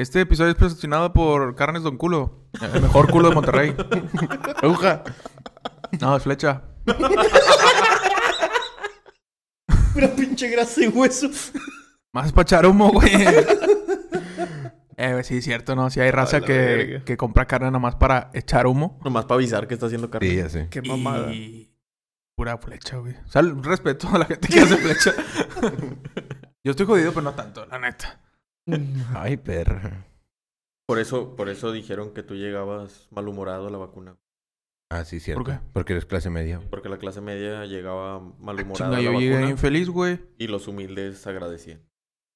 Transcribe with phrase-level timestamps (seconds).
[0.00, 2.48] Este episodio es patrocinado por Carnes Don Culo.
[2.58, 3.76] El mejor culo de Monterrey.
[4.62, 5.02] Aguja.
[6.00, 6.62] No, es flecha.
[9.92, 11.28] Pura pinche grasa y hueso.
[12.14, 13.10] Más para echar humo, güey.
[14.96, 15.90] eh, sí, es cierto, ¿no?
[15.90, 18.98] Si hay raza que, que compra carne nomás para echar humo.
[19.04, 20.30] Nomás para avisar que está haciendo carne.
[20.30, 20.68] Sí, ya sé.
[20.70, 21.30] Qué mamada.
[21.30, 21.76] Y
[22.34, 23.16] pura flecha, güey.
[23.26, 25.12] O sea, respeto a la gente que hace flecha.
[26.64, 28.18] Yo estoy jodido, pero no tanto, la neta.
[29.14, 30.06] Ay, perra.
[30.86, 34.16] Por eso, por eso dijeron que tú llegabas malhumorado a la vacuna.
[34.92, 35.44] Ah, sí, cierto.
[35.44, 35.60] ¿Por qué?
[35.72, 36.60] Porque eres clase media.
[36.68, 40.20] Porque la clase media llegaba malhumorada Chinga, a la yo llegué vacuna infeliz, güey.
[40.36, 41.80] y los humildes agradecían.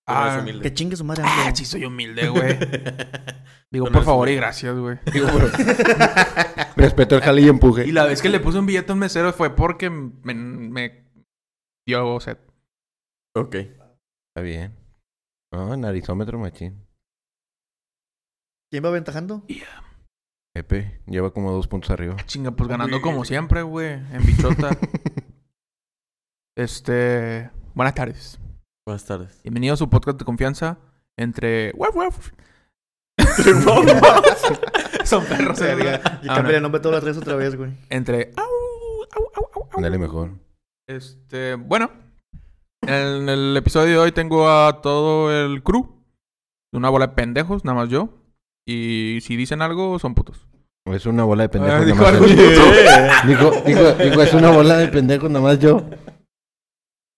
[0.06, 0.61] Ah, no.
[0.61, 1.23] Que chingue su madre.
[1.27, 2.59] Ah, sí, soy humilde, güey.
[3.73, 4.98] Digo, no por favor y gracias, güey.
[5.12, 5.48] Digo, pero-
[6.77, 7.87] Respeto el jale y empuje.
[7.89, 11.09] Y la vez que le puse un billete a un mesero fue porque me, me
[11.89, 12.39] dio sed.
[13.34, 13.55] ok.
[13.55, 14.77] Está bien.
[15.55, 16.85] No, narizómetro machín.
[18.73, 19.45] ¿Quién va aventajando?
[20.53, 22.17] Pepe lleva como dos puntos arriba.
[22.27, 23.93] Chinga, pues ganando como siempre, güey.
[23.93, 24.70] En bichota.
[26.56, 27.53] este.
[27.73, 28.41] Buenas tardes.
[28.84, 29.41] Buenas tardes.
[29.45, 30.78] Bienvenido a su podcast de confianza
[31.17, 31.71] entre.
[31.77, 32.33] ¡Waf, waf!
[35.05, 36.19] Son perros, eh, Verga.
[36.21, 36.56] Y Ah, cambia no.
[36.56, 37.71] el nombre todas las redes otra vez, güey.
[37.91, 38.33] Entre.
[38.37, 38.45] ¡Au!
[39.12, 39.81] ¡Au, au, au, au!
[39.81, 40.33] Dale mejor.
[40.89, 41.55] Este.
[41.55, 41.93] Bueno.
[42.87, 46.03] En el episodio de hoy tengo a todo el crew.
[46.73, 48.09] Una bola de pendejos, nada más yo.
[48.67, 50.47] Y si dicen algo, son putos.
[50.87, 51.75] Es una bola de pendejos.
[51.77, 52.35] Ah, nada dijo más algo yo.
[53.29, 55.77] dijo, dijo, dijo, es una bola de pendejos, nada más yo.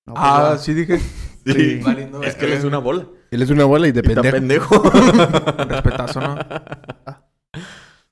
[0.07, 0.59] No, pues Ah, ya.
[0.59, 0.99] sí dije.
[0.99, 1.81] Sí.
[1.85, 3.07] Valiendo Es que él es una bola.
[3.31, 4.81] Él es una bola y de Y está pendejo.
[4.81, 6.37] Un respetazo, ¿no?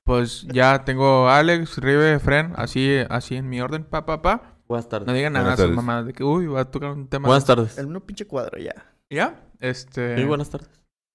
[0.03, 4.54] Pues ya tengo a Alex, Rive, Fren, así, así en mi orden, pa, pa, pa.
[4.67, 5.07] Buenas tardes.
[5.07, 5.75] No digan nada Buenas sus tardes.
[5.75, 7.27] mamadas de que, uy, va a tocar un tema.
[7.27, 7.77] Buenas tardes.
[7.77, 8.73] El mismo pinche cuadro, ya.
[9.09, 9.47] ¿Ya?
[9.59, 10.17] Este.
[10.17, 10.69] Sí, buenas tardes.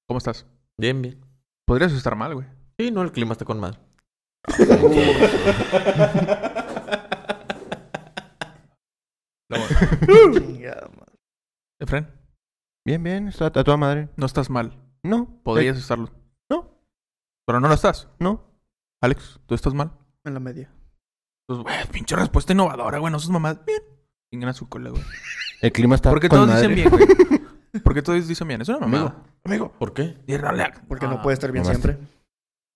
[0.07, 0.47] ¿Cómo estás?
[0.79, 1.21] Bien, bien.
[1.67, 2.47] Podrías estar mal, güey.
[2.79, 3.79] Sí, no, el clima está con madre.
[9.51, 11.19] Chingada madre.
[11.81, 12.09] Eh, Fren,
[12.85, 14.09] Bien, bien, está a toda madre.
[14.17, 14.73] no estás mal.
[15.03, 15.41] No.
[15.43, 16.11] Podrías estarlo.
[16.51, 16.71] no.
[17.47, 18.09] Pero no lo estás.
[18.19, 18.45] No.
[19.03, 19.93] Alex, ¿tú estás mal?
[20.25, 20.73] En la media.
[21.51, 23.11] Pues, güey, pinche respuesta innovadora, güey.
[23.13, 23.59] No sus mamadas.
[23.67, 23.83] Bien.
[24.31, 25.03] Vengan a su cola, güey.
[25.61, 26.69] El clima está ¿Por qué con todos madre.
[26.69, 27.07] dicen bien,
[27.73, 27.83] güey?
[27.83, 28.61] ¿Por qué todos dicen bien?
[28.63, 29.03] Es una mamada.
[29.07, 29.73] Amigo, amigo.
[29.77, 30.17] ¿Por qué?
[30.29, 32.07] Y dale Porque Ah, no puede estar bien nomás- siempre.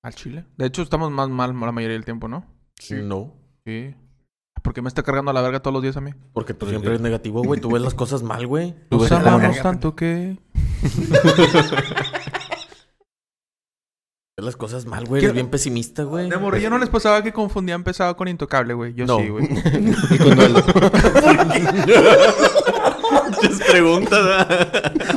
[0.02, 0.44] Al chile.
[0.56, 2.46] De hecho, estamos más mal la mayoría del tiempo, ¿no?
[3.04, 3.32] No.
[3.64, 3.94] Sí.
[4.60, 6.10] ¿Por qué me está cargando a la verga todos los días a mí?
[6.32, 6.94] Porque tú siempre sí.
[6.94, 7.60] eres negativo, güey.
[7.60, 8.74] Tú ves las cosas mal, güey.
[8.90, 10.36] Tú Nos ves amamos tanto que...
[14.44, 15.20] Ves las cosas mal, güey.
[15.20, 16.28] ¿Qué- Eres bien pesimista, güey.
[16.28, 18.92] De morrillo no les pasaba que confundían pesado con intocable, güey.
[18.94, 19.18] Yo No.
[19.18, 19.44] sí, güey.
[20.10, 20.52] Y con el-
[23.40, 24.46] Muchas preguntas.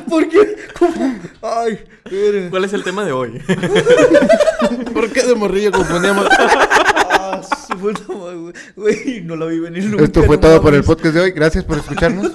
[0.09, 0.55] ¿Por qué?
[0.79, 1.15] ¿Cómo?
[1.41, 1.79] Ay,
[2.09, 2.49] verga.
[2.49, 3.39] ¿Cuál es el tema de hoy?
[4.93, 6.27] ¿Por qué de morrillo confundíamos?
[6.29, 8.53] Ah, su puta madre, güey.
[8.75, 10.03] Güey, no la vi venir nunca.
[10.05, 10.87] Esto fue no todo por el mames.
[10.87, 11.31] podcast de hoy.
[11.31, 12.31] Gracias por escucharnos.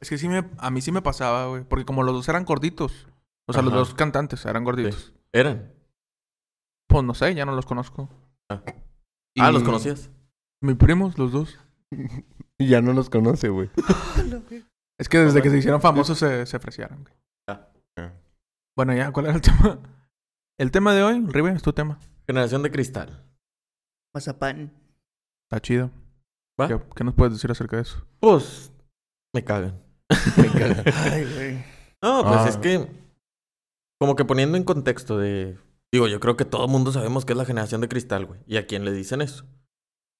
[0.00, 0.44] Es que sí me...
[0.58, 1.64] A mí sí me pasaba, güey.
[1.64, 3.06] Porque como los dos eran gorditos.
[3.46, 3.78] O sea, los Ajá.
[3.80, 5.12] dos cantantes eran gorditos.
[5.36, 5.72] Eran.
[6.88, 8.08] Pues no sé, ya no los conozco.
[8.50, 8.62] Ah.
[9.34, 10.10] Y Ah, ¿los conocías?
[10.62, 11.58] Mis primos, los dos.
[12.58, 13.68] Y ya no nos conoce, güey.
[14.98, 17.14] Es que desde que se hicieron famosos se, se ofrecieron, güey.
[17.50, 17.68] Ah.
[18.74, 19.78] Bueno, ya, ¿cuál era el tema?
[20.58, 21.98] El tema de hoy, Rive, es tu tema.
[22.26, 23.22] Generación de cristal.
[24.14, 24.72] Mazapán.
[25.50, 25.90] Está chido.
[26.58, 26.68] ¿Va?
[26.68, 28.06] ¿Qué, qué nos puedes decir acerca de eso?
[28.20, 28.72] Pues
[29.34, 29.78] me cagan.
[30.08, 31.64] Ay, güey.
[32.02, 32.48] No, pues Ah.
[32.48, 32.88] es que
[33.98, 35.58] como que poniendo en contexto de
[35.92, 38.40] digo, yo creo que todo el mundo sabemos que es la generación de cristal, güey.
[38.46, 39.44] ¿Y a quién le dicen eso?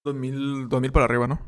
[0.04, 1.41] 2000, 2000 para arriba, ¿no?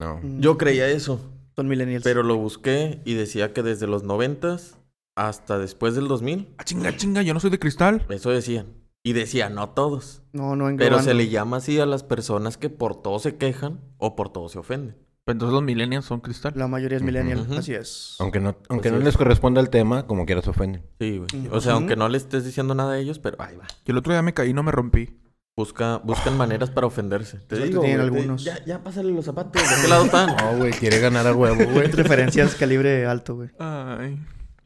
[0.00, 0.18] No.
[0.22, 1.20] Mm, Yo creía eso,
[1.56, 2.04] Son millennials.
[2.04, 4.78] pero lo busqué y decía que desde los noventas
[5.16, 8.06] hasta después del 2000, Ah, chinga, chinga, yo no soy de cristal.
[8.10, 8.66] eso decían.
[9.02, 10.22] Y decía, no todos.
[10.32, 11.02] No, no Pero englobando.
[11.02, 14.48] se le llama así a las personas que por todo se quejan o por todo
[14.50, 14.96] se ofenden.
[15.24, 16.54] Pero entonces los millennials son cristal.
[16.56, 17.46] La mayoría es millennial.
[17.56, 18.16] Así es.
[18.20, 19.04] Aunque no, aunque Así no es.
[19.04, 20.82] les corresponda el tema, como quiera se ofenden.
[20.98, 21.48] Sí, güey.
[21.52, 23.66] O sea, aunque no le estés diciendo nada a ellos, pero ahí va.
[23.84, 25.20] Yo el otro día me caí y no me rompí.
[25.56, 27.36] Busca, buscan maneras para ofenderse.
[27.38, 28.44] Te digo, tienen güey, te- algunos.
[28.44, 29.60] Ya, ya pásale los zapatos.
[29.62, 30.34] ¿De qué lado están?
[30.36, 31.86] No, güey, quiere ganar a huevo, güey.
[31.92, 33.50] Referencias calibre alto, güey.
[33.58, 34.18] Ay.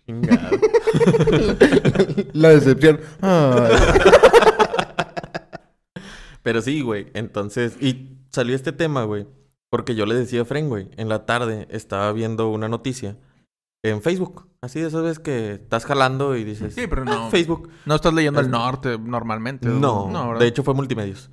[0.06, 0.50] Chingado.
[2.32, 3.00] La decepción.
[3.22, 3.72] Ay.
[6.42, 7.06] Pero sí, güey.
[7.14, 9.26] Entonces, y salió este tema, güey.
[9.74, 13.16] Porque yo le decía a Fren, güey, en la tarde estaba viendo una noticia
[13.84, 14.46] en Facebook.
[14.62, 17.26] Así de esas veces que estás jalando y dices, Sí, pero no.
[17.26, 17.70] "Ah, Facebook.
[17.84, 19.66] No estás leyendo el norte normalmente.
[19.66, 20.38] No, ¿verdad?
[20.38, 21.28] de hecho fue multimedios.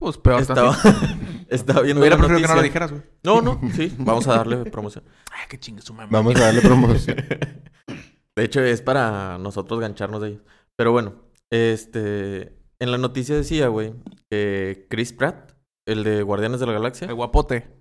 [0.00, 0.76] Pues peor Estaba,
[1.48, 3.04] estaba viendo Hubiera preferido que no lo dijeras, güey.
[3.22, 5.04] No, no, sí, vamos a darle promoción.
[5.30, 6.08] Ay, qué chingue su mamá.
[6.10, 7.18] Vamos a darle promoción.
[8.36, 10.42] De hecho, es para nosotros gancharnos de ellos.
[10.76, 11.14] Pero bueno,
[11.52, 12.58] este.
[12.80, 13.94] En la noticia decía, güey,
[14.28, 15.52] que Chris Pratt,
[15.86, 17.75] el de Guardianes de la Galaxia, El guapote.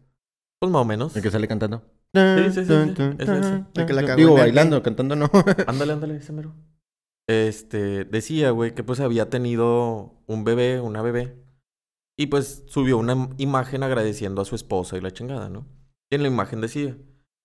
[0.65, 1.15] Pues más o menos.
[1.15, 1.83] El que sale cantando.
[2.13, 2.21] Sí,
[2.51, 3.03] sí, sí, sí.
[3.19, 3.63] Ese, ese.
[3.75, 5.29] El que la cagó Digo, en el- bailando, cantando no.
[5.67, 6.53] Ándale, ándale, ese mero.
[7.27, 11.37] Este, decía, güey, que pues había tenido un bebé, una bebé.
[12.17, 15.65] Y pues subió una im- imagen agradeciendo a su esposa y la chingada, ¿no?
[16.11, 16.95] Y en la imagen decía,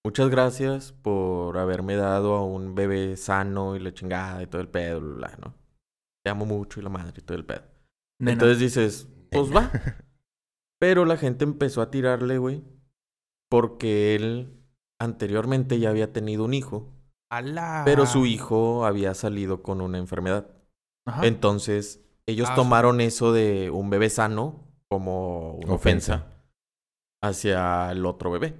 [0.04, 4.68] muchas gracias por haberme dado a un bebé sano y la chingada y todo el
[4.68, 5.54] pedo, bla, bla, ¿no?
[6.24, 7.62] Te amo mucho y la madre y todo el pedo.
[8.20, 8.32] Nena.
[8.32, 9.70] Entonces dices, pues va.
[10.78, 12.62] Pero la gente empezó a tirarle, güey,
[13.50, 14.54] porque él
[14.98, 16.88] anteriormente ya había tenido un hijo.
[17.30, 17.82] ¡Ala!
[17.84, 20.46] Pero su hijo había salido con una enfermedad.
[21.06, 21.26] Ajá.
[21.26, 26.26] Entonces, ellos Ah, tomaron eso de un bebé sano como una ofensa, Ofensa.
[27.22, 28.54] hacia el otro bebé.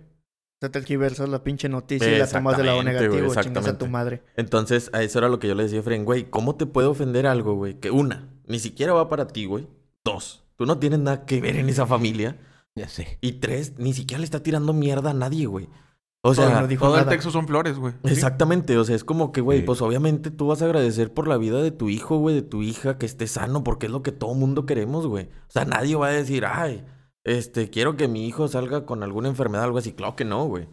[0.61, 3.35] Te tergiversas la pinche noticia y la tomas de lado güey, negativo.
[3.35, 4.23] Chingas a tu madre.
[4.37, 6.87] Entonces, a eso era lo que yo le decía a Fren, güey, ¿cómo te puede
[6.89, 7.75] ofender algo, güey?
[7.81, 9.67] Que una, ni siquiera va para ti, güey.
[10.05, 12.37] Dos, tú no tienes nada que ver en esa familia.
[12.77, 13.19] Ya sé.
[13.21, 15.69] Y tres, ni siquiera le está tirando mierda a nadie, güey.
[16.23, 17.95] O Oye, sea, no dijo Todo el texto son flores, güey.
[18.05, 19.65] Exactamente, o sea, es como que, güey, Sí.
[19.65, 22.63] pues obviamente tú vas a agradecer por la vida de tu hijo, güey, de tu
[22.63, 25.25] hija, que esté sano, porque es lo que todo mundo queremos, güey.
[25.49, 26.85] O sea, nadie va a decir, ay,
[27.25, 29.93] este, quiero que mi hijo salga con alguna enfermedad, algo así.
[29.93, 30.69] Claro que no, güey.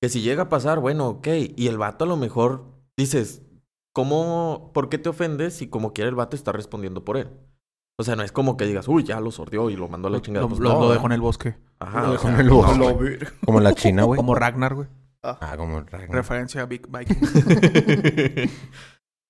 [0.00, 1.28] Que si llega a pasar, bueno, ok.
[1.56, 2.64] Y el vato a lo mejor
[2.96, 3.42] dices,
[3.92, 7.28] ¿cómo, por qué te ofendes si como quiera el vato está respondiendo por él?
[8.02, 10.10] O sea, no es como que digas, uy, ya lo sordió y lo mandó a
[10.10, 10.42] la chingada.
[10.44, 10.92] Lo, Pues lo- no, lo güey.
[10.94, 11.54] dejó en el bosque.
[11.78, 13.18] Ajá, Lo o dejó sea, en el bosque.
[13.44, 14.16] Como la China, güey.
[14.16, 14.88] Como Ragnar, güey.
[15.22, 16.10] Ah, como Ragnar.
[16.10, 17.16] Referencia a Big Viking.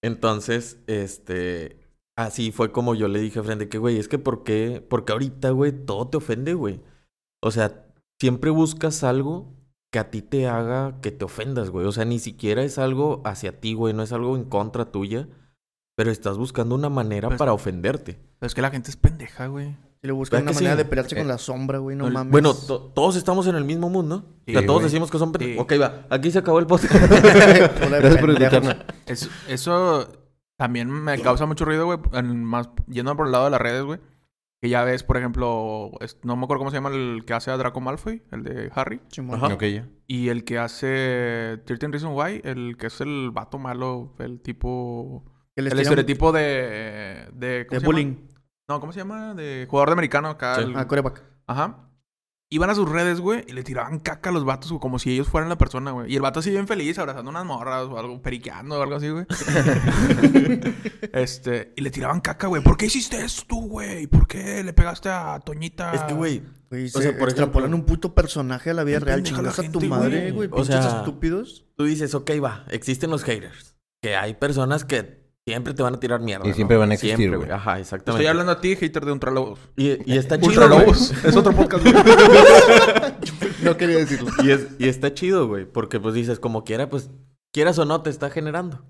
[0.04, 1.76] Entonces, este,
[2.16, 4.84] así fue como yo le dije a Frente que, güey, es que ¿por qué?
[4.88, 6.80] Porque ahorita, güey, todo te ofende, güey.
[7.42, 7.86] O sea,
[8.20, 9.52] siempre buscas algo
[9.92, 11.86] que a ti te haga que te ofendas, güey.
[11.86, 15.28] O sea, ni siquiera es algo hacia ti, güey, no es algo en contra tuya,
[16.02, 18.18] pero estás buscando una manera Pues- para ofenderte.
[18.38, 19.76] Pero es que la gente es pendeja, güey.
[20.00, 20.78] Si le buscan ¿Verdad una manera sí?
[20.78, 21.96] de pelearse con Eh, la sombra, güey.
[21.96, 22.32] No el- mames.
[22.32, 24.24] Bueno, to- todos estamos en el mismo mundo.
[24.46, 24.90] Sí, o sea, todos güey.
[24.90, 25.64] decimos que son pendejos.
[25.68, 25.74] Sí.
[25.76, 26.92] Ok, va, aquí se acabó el podcast.
[27.80, 28.76] Gracias por escucharnos.
[29.06, 30.08] Es- eso
[30.56, 31.98] también me causa mucho ruido, güey.
[32.14, 34.00] en Más yendo por el lado de las redes, güey.
[34.60, 37.50] Que ya ves, por ejemplo, es- no me acuerdo cómo se llama el que hace
[37.52, 39.00] a Draco Malfoy, el de Harry.
[39.32, 39.54] Ajá.
[39.54, 39.88] Ok, ya.
[40.08, 45.24] Y el que hace 13 Reasons Why, el que es el vato malo, el tipo...
[45.56, 47.28] Que les El tiran- estereotipo de...
[47.34, 48.14] De, de ¿cómo se bullying.
[48.14, 48.28] llama?
[48.68, 49.34] No, ¿cómo se llama?
[49.34, 50.54] De jugador de americano acá.
[50.56, 50.62] Sí.
[50.62, 51.22] el- Ah, coreback.
[51.46, 51.88] Ajá.
[52.50, 55.10] Iban a sus redes, güey, y le tiraban caca a los vatos güey, como si
[55.10, 56.12] ellos fueran la persona, güey.
[56.12, 59.08] Y el vato así bien feliz, abrazando unas morras o algo, periqueando o algo así,
[59.08, 59.24] güey.
[61.12, 62.62] este, y le tiraban caca, güey.
[62.62, 64.06] ¿Por qué hiciste esto, güey?
[64.06, 65.92] ¿Por qué le pegaste a Toñita?
[65.94, 68.84] es que, güey, Güey, O se sea, por extrapolan ejemplo- un puto personaje a la
[68.84, 69.16] vida real.
[69.22, 70.48] pendeja la Chingas a tu gente, madre, güey.
[70.48, 70.48] güey.
[70.52, 71.66] O Pinches sea- estúpidos.
[71.76, 73.76] tú dices, ok, va, existen los haters.
[74.02, 76.46] Que hay personas que siempre te van a tirar mierda.
[76.46, 76.54] Y ¿no?
[76.54, 77.50] siempre van a existir, güey.
[77.50, 78.22] Ajá, Te exactamente.
[78.22, 79.58] Estoy hablando a ti, hater de Ultralobos.
[79.76, 80.48] Y, y está chido.
[80.48, 81.10] Ultralobos.
[81.24, 81.84] es otro podcast.
[83.62, 84.28] No quería decirlo.
[84.42, 85.64] Y, es- y está chido, güey.
[85.66, 87.10] Porque pues dices, como quiera, pues,
[87.52, 88.84] quieras o no, te está generando.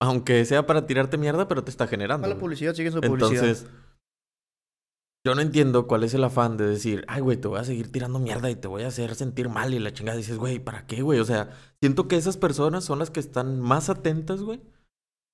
[0.00, 2.22] Aunque sea para tirarte mierda, pero te está generando.
[2.22, 2.40] Mala güey.
[2.40, 3.44] publicidad, sigue su publicidad.
[3.44, 3.66] Entonces,
[5.24, 7.92] yo no entiendo cuál es el afán de decir, ay, güey, te voy a seguir
[7.92, 10.18] tirando mierda y te voy a hacer sentir mal y la chingada.
[10.18, 11.20] Dices, güey, ¿para qué, güey?
[11.20, 11.50] O sea,
[11.80, 14.60] siento que esas personas son las que están más atentas, güey,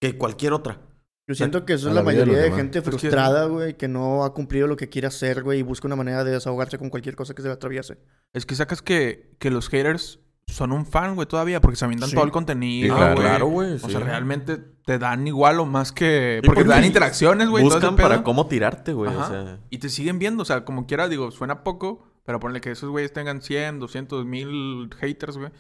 [0.01, 0.81] que cualquier otra.
[1.27, 3.77] Yo siento que eso a es la la vida de mayoría de gente frustrada, güey,
[3.77, 6.79] que no ha cumplido lo que quiere hacer, güey, y busca una manera de desahogarse
[6.79, 7.99] con cualquier cosa que se le atraviese.
[8.33, 12.09] Es que sacas que, que los haters son un fan, güey, todavía, porque se avientan
[12.09, 12.15] Sí.
[12.15, 12.95] todo el contenido.
[12.95, 13.15] Sí, claro.
[13.15, 13.27] güey.
[13.29, 16.41] claro, güey, O sea, realmente te dan igual o más que.
[16.43, 17.63] Sí, porque, te porque dan interacciones, güey.
[17.63, 19.15] Buscan para cómo tirarte, güey.
[19.15, 22.63] O sea, Y te siguen viendo, o sea, como quiera, digo, suena poco, pero ponle
[22.63, 25.51] que esos güeyes tengan 100, 200 mil haters, güey.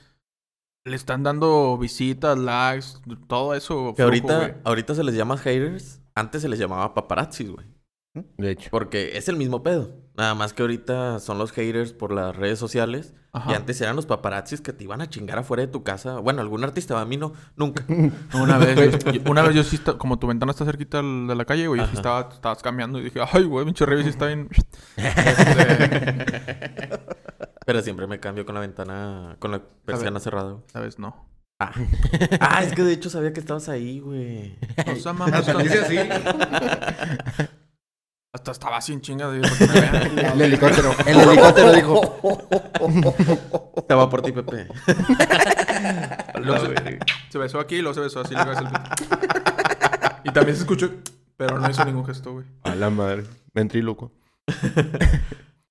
[0.88, 2.86] Le están dando visitas, likes,
[3.26, 3.94] todo eso.
[3.94, 4.54] que flujo, ahorita, güey.
[4.64, 6.00] ahorita se les llama haters.
[6.14, 7.66] Antes se les llamaba paparazzis, güey.
[8.36, 8.70] De hecho.
[8.70, 9.90] Porque es el mismo pedo.
[10.16, 13.14] Nada más que ahorita son los haters por las redes sociales.
[13.30, 13.52] Ajá.
[13.52, 16.18] Y antes eran los paparazzis que te iban a chingar afuera de tu casa.
[16.18, 17.84] Bueno, algún artista, a mí no, nunca.
[18.34, 21.68] Una vez, yo, una vez yo sí, como tu ventana está cerquita de la calle,
[21.68, 24.48] güey, yo sí estaba, estabas cambiando y dije, ay, güey, pinche Revis sí está bien.
[24.96, 26.87] Este,
[27.68, 30.52] Pero siempre me cambio con la ventana, con la persiana cerrada.
[30.52, 30.64] güey.
[30.72, 30.98] ¿Sabes?
[30.98, 31.28] No.
[31.60, 31.70] Ah.
[32.40, 34.56] ah, es que de hecho sabía que estabas ahí, güey.
[34.86, 35.98] No seas mamón, Hasta dice así.
[38.32, 40.32] hasta estaba así en chinga de para que me vean.
[40.36, 40.94] El helicóptero.
[41.06, 42.18] El helicóptero dijo.
[43.76, 44.66] Estaba por ti, Pepe.
[46.40, 46.98] Luego se,
[47.28, 48.32] se besó aquí y luego se besó así.
[48.32, 48.68] luego se el-
[50.24, 50.90] y también se escuchó,
[51.36, 52.46] pero no hizo ningún gesto, güey.
[52.62, 53.24] A la madre.
[53.52, 54.10] Ventríloco.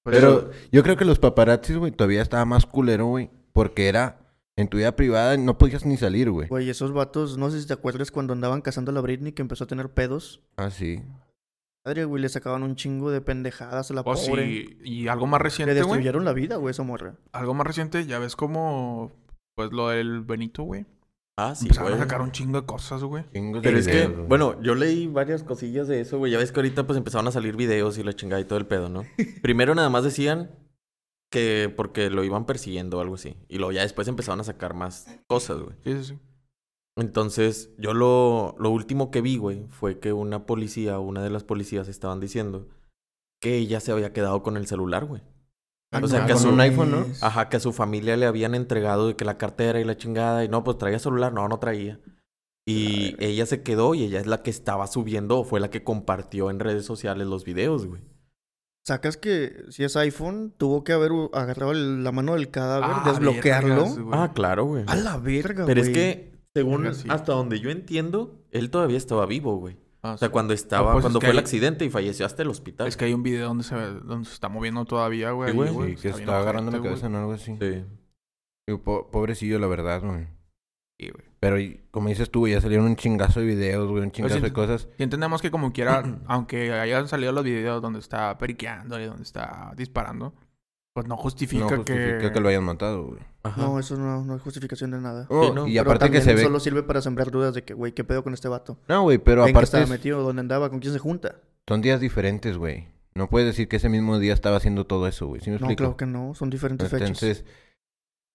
[0.07, 3.29] Pues Pero yo creo que los paparazzis, güey, todavía estaba más culero, güey.
[3.51, 4.19] Porque era
[4.55, 6.47] En tu vida privada no podías ni salir, güey.
[6.47, 9.41] Güey, esos vatos, no sé si te acuerdas cuando andaban cazando a la Britney que
[9.41, 10.41] empezó a tener pedos.
[10.55, 11.03] Ah, sí.
[11.85, 14.45] Madre, güey, le sacaban un chingo de pendejadas a la O pobre.
[14.45, 15.83] sí, y algo más Le reciente, güey.
[15.83, 17.15] destruyeron la vida, güey, esa morra.
[17.33, 19.11] Algo más reciente, ya ves como,
[19.55, 20.85] pues lo del Benito, güey.
[21.39, 22.01] Ah, sí, Empezaron güey.
[22.01, 23.23] a sacar un chingo de cosas, güey.
[23.31, 24.27] De Pero es que, güey.
[24.27, 26.31] bueno, yo leí varias cosillas de eso, güey.
[26.31, 28.65] Ya ves que ahorita pues empezaron a salir videos y la chingada y todo el
[28.65, 29.03] pedo, ¿no?
[29.43, 30.49] Primero nada más decían
[31.29, 33.37] que porque lo iban persiguiendo o algo así.
[33.49, 35.75] Y luego ya después empezaron a sacar más cosas, güey.
[35.83, 36.19] Sí, sí, sí.
[36.95, 41.43] Entonces, yo lo, lo último que vi, güey, fue que una policía, una de las
[41.43, 42.67] policías estaban diciendo
[43.39, 45.21] que ella se había quedado con el celular, güey.
[45.91, 47.05] Ah, O sea, que a su- un iPhone, ¿no?
[47.21, 50.43] Ajá, que a su familia le habían entregado de que la cartera y la chingada,
[50.43, 51.99] y no, pues traía celular, no, no traía.
[52.65, 55.85] Y ella se quedó y ella es la que estaba subiendo o fue la que
[55.85, 58.01] compartió en redes sociales los videos, güey.
[58.85, 63.03] Sacas que si es iPhone, tuvo que haber agarrado el- la mano del cadáver, Ah,
[63.05, 63.75] desbloquearlo.
[63.83, 63.97] vergas.
[64.11, 64.83] Ah, claro, güey.
[64.87, 65.67] A la verga, güey.
[65.67, 67.07] Pero es que, según Verga, sí.
[67.09, 69.77] hasta donde yo entiendo, él todavía estaba vivo, güey.
[70.03, 70.31] Ah, O sea, sí.
[70.31, 72.87] cuando estaba, pues es cuando fue el hay- accidente y falleció hasta el hospital.
[72.87, 75.51] Es que hay un video donde se, donde se está moviendo todavía, güey.
[75.51, 75.95] Sí, güey.
[75.95, 77.55] Sí, que bien está agarrando la cabeza en algo así.
[77.59, 77.83] Sí.
[78.67, 80.27] Digo, po- pobrecillo, la verdad, güey.
[80.99, 81.25] Sí, güey.
[81.39, 81.57] Pero
[81.91, 84.87] como dices tú, ya salieron un chingazo de videos, güey, un chingazo sí, de cosas.
[84.97, 89.23] Y entendemos que como quiera, aunque hayan salido los videos donde está periqueando y donde
[89.23, 90.33] está disparando,
[90.93, 92.31] pues no justifica, No justifica que...
[92.31, 92.39] que...
[92.39, 93.19] lo hayan matado, güey.
[93.47, 93.61] Ajá.
[93.61, 95.25] No, eso no, no es justificación de nada.
[95.29, 95.67] Oh, no.
[95.67, 96.43] y Pero aparte que se ve...
[96.43, 98.77] solo sirve para sembrar dudas de que, güey, ¿qué pedo con este vato?
[98.87, 100.21] No, güey, pero ¿En aparte estaba es- metido?
[100.23, 100.69] ¿Dónde andaba?
[100.69, 101.35] ¿Con quién se junta?
[101.67, 102.87] son días diferentes, güey.
[103.13, 105.41] No puedes decir que ese mismo día estaba haciendo todo eso, güey.
[105.41, 105.77] ¿Sí me No, explico?
[105.83, 106.33] claro que no.
[106.35, 107.07] Son diferentes fechas.
[107.09, 107.45] Entonces,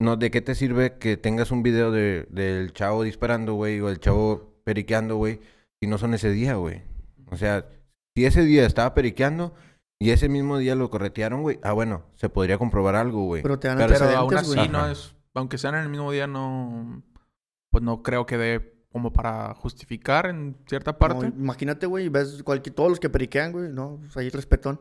[0.00, 3.88] no, ¿de qué te sirve que tengas un video de, del chavo disparando, güey, o
[3.88, 5.40] el chavo periqueando, güey,
[5.80, 6.82] si no son ese día, güey?
[7.30, 7.66] O sea,
[8.16, 9.54] si ese día estaba periqueando
[10.02, 13.42] y ese mismo día lo corretearon, güey, ah, bueno, se podría comprobar algo, güey.
[13.42, 14.68] Pero te dan Pero Pero aún así güey.
[14.68, 14.92] no Ajá.
[14.92, 15.14] es...
[15.34, 17.02] Aunque sean en el mismo día, no...
[17.70, 21.30] Pues no creo que dé como para justificar en cierta parte.
[21.30, 24.80] No, imagínate, güey, ves cualquier, todos los que periquean, güey, no, pues ahí respetón.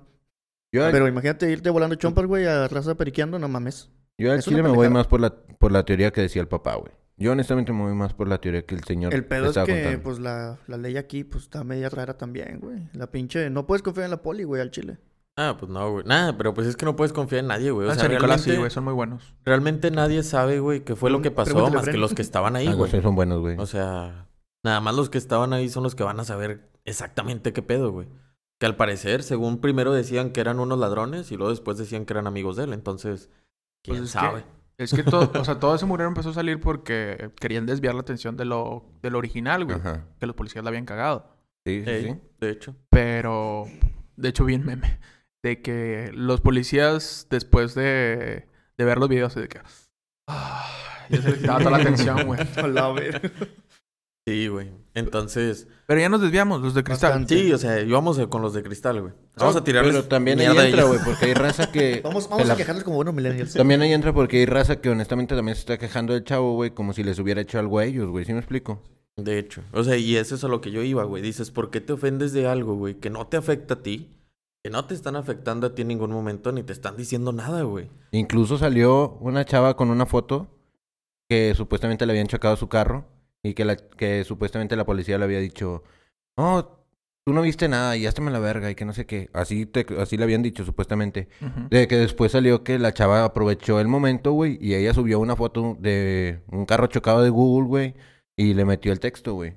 [0.73, 3.89] Yo, Pero imagínate irte volando chompas, güey, a raza periqueando, no mames.
[4.17, 6.75] yo al chile me voy más por la, por la teoría que decía el papá,
[6.75, 6.91] güey.
[7.17, 9.59] Yo honestamente me voy más por la teoría que el señor El pedo es que,
[9.59, 10.01] contando.
[10.01, 12.89] pues, la, la ley aquí, pues, está media rara también, güey.
[12.93, 13.49] La pinche...
[13.51, 14.97] No puedes confiar en la poli, güey, al chile.
[15.37, 16.05] Ah, pues no, güey.
[16.05, 17.87] Nada, pero pues es que no puedes confiar en nadie, güey.
[17.87, 19.33] O En sea, Nicolás sí, realmente, güey, son muy buenos.
[19.45, 22.67] realmente nadie sabe, güey, qué fue lo que pasó más que los que estaban ahí,
[22.67, 22.91] Ah, güey.
[23.01, 23.57] son buenos, güey.
[23.57, 24.27] O sea,
[24.63, 27.91] nada más los que estaban ahí son los que van a saber exactamente qué pedo,
[27.91, 28.07] güey.
[28.59, 32.13] Que al parecer, según primero decían que eran unos ladrones y luego después decían que
[32.13, 32.73] eran amigos de él.
[32.73, 33.29] Entonces,
[33.83, 34.43] quién Pues es sabe.
[34.43, 37.93] que- Es que todo, o sea, todo ese murero empezó a salir porque querían desviar
[37.95, 39.77] la atención de lo, de lo original, güey.
[39.77, 40.05] Ajá.
[40.19, 41.35] Que los policías la habían cagado.
[41.65, 42.19] Sí, sí, Ey, sí.
[42.39, 42.75] De hecho.
[42.89, 43.65] Pero,
[44.17, 44.99] de hecho, bien meme.
[45.43, 49.59] De que los policías, después de, de ver los videos, de que.
[50.27, 50.69] Ah,
[51.09, 52.39] ya se les quitaba toda la atención, güey.
[54.27, 54.69] Sí, güey.
[54.93, 57.09] Entonces, Pero ya nos desviamos, los de cristal.
[57.09, 57.39] Bastante.
[57.41, 59.13] sí, o sea, íbamos con los de cristal, güey.
[59.35, 62.01] Vamos No, a tirarles Pero también ahí entra, güey, porque hay raza que...
[62.03, 63.53] Vamos, vamos la- a quejarnos como buenos millennials.
[63.55, 66.69] También ahí entra porque hay raza que honestamente también se está quejando del chavo, güey,
[66.69, 68.23] como si les hubiera hecho algo a ellos, güey.
[68.23, 68.83] ¿Sí me explico?
[69.17, 69.63] De hecho.
[69.73, 71.23] O sea, y eso es a lo que yo iba, güey.
[71.23, 72.93] Dices, ¿por qué te ofendes de algo, güey?
[72.99, 74.11] Que no te afecta a ti.
[74.63, 77.63] Que no te están afectando a ti en ningún momento ni te están diciendo nada,
[77.63, 77.89] güey.
[78.11, 80.47] Incluso salió una chava con una foto
[81.29, 83.05] que supuestamente le habían chocado su carro
[83.43, 85.83] y que, la, que supuestamente la policía le había dicho,
[86.37, 86.81] no,
[87.25, 89.29] tú no viste nada y me la verga y que no sé qué.
[89.33, 91.29] Así, te, así le habían dicho supuestamente.
[91.69, 95.35] De que después salió que la chava aprovechó el momento, güey, y ella subió una
[95.35, 97.95] foto de un carro chocado de Google, güey,
[98.35, 99.55] y le metió el texto, güey.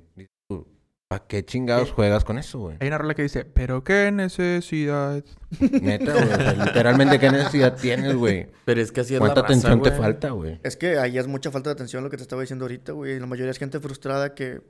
[1.14, 2.76] Dices tú, ¿Para qué chingados juegas con eso, güey?
[2.80, 5.24] Hay una rola que dice, pero qué necesidad.
[5.60, 6.32] Neta, güey.
[6.32, 8.48] o sea, literalmente, ¿qué necesidad tienes, güey?
[8.64, 10.60] Pero es que así es la ¿Cuánta raza, atención te falta, güey?
[10.62, 13.18] Es que ahí es mucha falta de atención lo que te estaba diciendo ahorita, güey.
[13.20, 14.62] La mayoría es gente frustrada que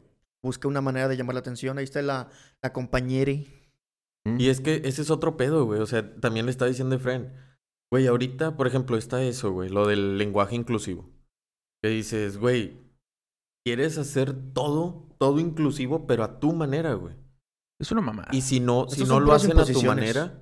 [0.43, 1.79] busca una manera de llamar la atención.
[1.79, 2.29] Ahí está la,
[2.63, 3.33] la compañera.
[4.25, 4.41] ¿Mm?
[4.41, 5.81] Y es que ese es otro pedo, güey.
[5.81, 7.33] O sea, también le está diciendo Efren.
[7.91, 9.69] Güey, ahorita, por ejemplo, está eso, güey.
[9.69, 11.09] Lo del lenguaje inclusivo.
[11.83, 12.77] Que dices, güey,
[13.65, 17.15] quieres hacer todo, todo inclusivo, pero a tu manera, güey.
[17.81, 18.27] Es una mamá.
[18.31, 20.39] Y si no, si no lo hacen a tu manera,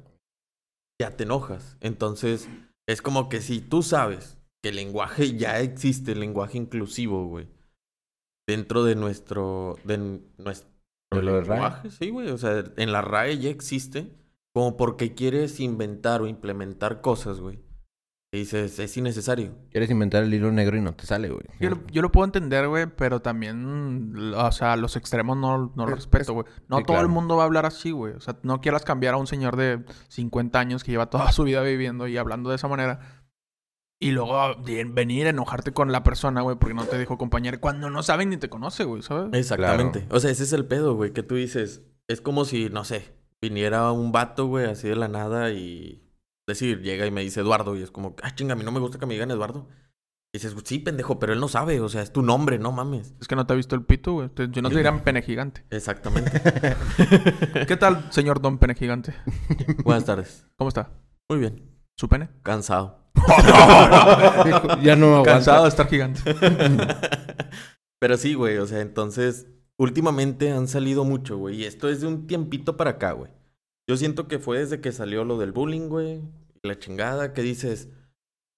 [1.01, 1.77] ya te enojas.
[1.81, 2.49] Entonces,
[2.89, 7.49] es como que si tú sabes que el lenguaje ya existe, el lenguaje inclusivo, güey,
[8.49, 10.69] dentro de nuestro, de nuestro
[11.13, 11.61] ¿De lo de RAE?
[11.61, 14.11] lenguaje, sí, güey, o sea, en la RAE ya existe,
[14.53, 17.61] como porque quieres inventar o implementar cosas, güey.
[18.35, 19.55] Y dices, es innecesario.
[19.71, 21.45] Quieres inventar el hilo negro y no te sale, güey.
[21.61, 25.85] Yo lo, yo lo puedo entender, güey, pero también, o sea, los extremos no, no
[25.87, 26.47] Es- respeto, güey.
[26.67, 28.15] No sí, todo el mundo va a hablar así, güey.
[28.15, 31.45] O sea, no quieras cambiar a un señor de 50 años que lleva toda su
[31.45, 33.23] vida viviendo y hablando de esa manera.
[34.01, 34.35] Y luego
[34.95, 38.31] venir a enojarte con la persona, güey, porque no te dijo compañero cuando no saben
[38.31, 39.29] ni te conoce, güey, ¿sabes?
[39.35, 40.07] Exactamente.
[40.11, 41.83] O sea, ese es el pedo, güey, que tú dices.
[42.09, 43.13] Es como si, no sé,
[43.43, 46.02] viniera un vato, güey, así de la nada y
[46.47, 48.81] decir, llega y me dice Eduardo y es como, ah, chinga, a mí no me
[48.81, 49.69] gusta que me digan Eduardo.
[50.35, 53.15] Y dices, sí, pendejo, pero él no sabe, o sea, es tu nombre, no mames.
[53.21, 54.31] Es que no te ha visto el pito, güey.
[54.51, 55.65] Yo no te diría pene gigante.
[55.69, 56.31] Exactamente.
[57.69, 59.15] ¿Qué tal, señor Don Pene Gigante?
[59.85, 60.47] Buenas tardes.
[60.57, 60.91] ¿Cómo está?
[61.29, 61.71] Muy bien.
[61.99, 62.31] ¿Su pene?
[62.43, 62.99] Cansado.
[64.83, 65.33] ya no aguanta.
[65.33, 66.23] Cansado de estar gigante.
[68.01, 71.57] Pero sí, güey, o sea, entonces, últimamente han salido mucho, güey.
[71.57, 73.31] Y esto es de un tiempito para acá, güey.
[73.93, 76.23] Yo siento que fue desde que salió lo del bullying, güey.
[76.63, 77.91] La chingada, que dices.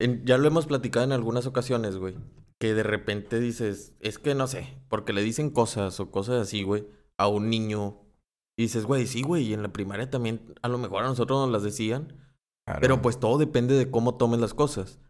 [0.01, 2.15] en- ya lo hemos platicado en algunas ocasiones, güey.
[2.61, 6.63] Que de repente dices, es que no sé, porque le dicen cosas o cosas así,
[6.63, 6.87] güey,
[7.19, 8.01] a un niño.
[8.57, 11.41] Y dices, güey, sí, güey, y en la primaria también, a lo mejor a nosotros
[11.41, 12.17] nos las decían.
[12.65, 12.81] Claro.
[12.81, 15.01] Pero pues todo depende de cómo tomes las cosas.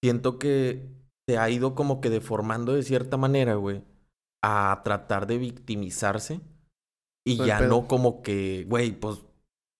[0.00, 0.88] Siento que
[1.28, 3.82] se ha ido como que deformando de cierta manera, güey,
[4.44, 6.40] a tratar de victimizarse
[7.26, 9.24] y ya no como que, güey, pues,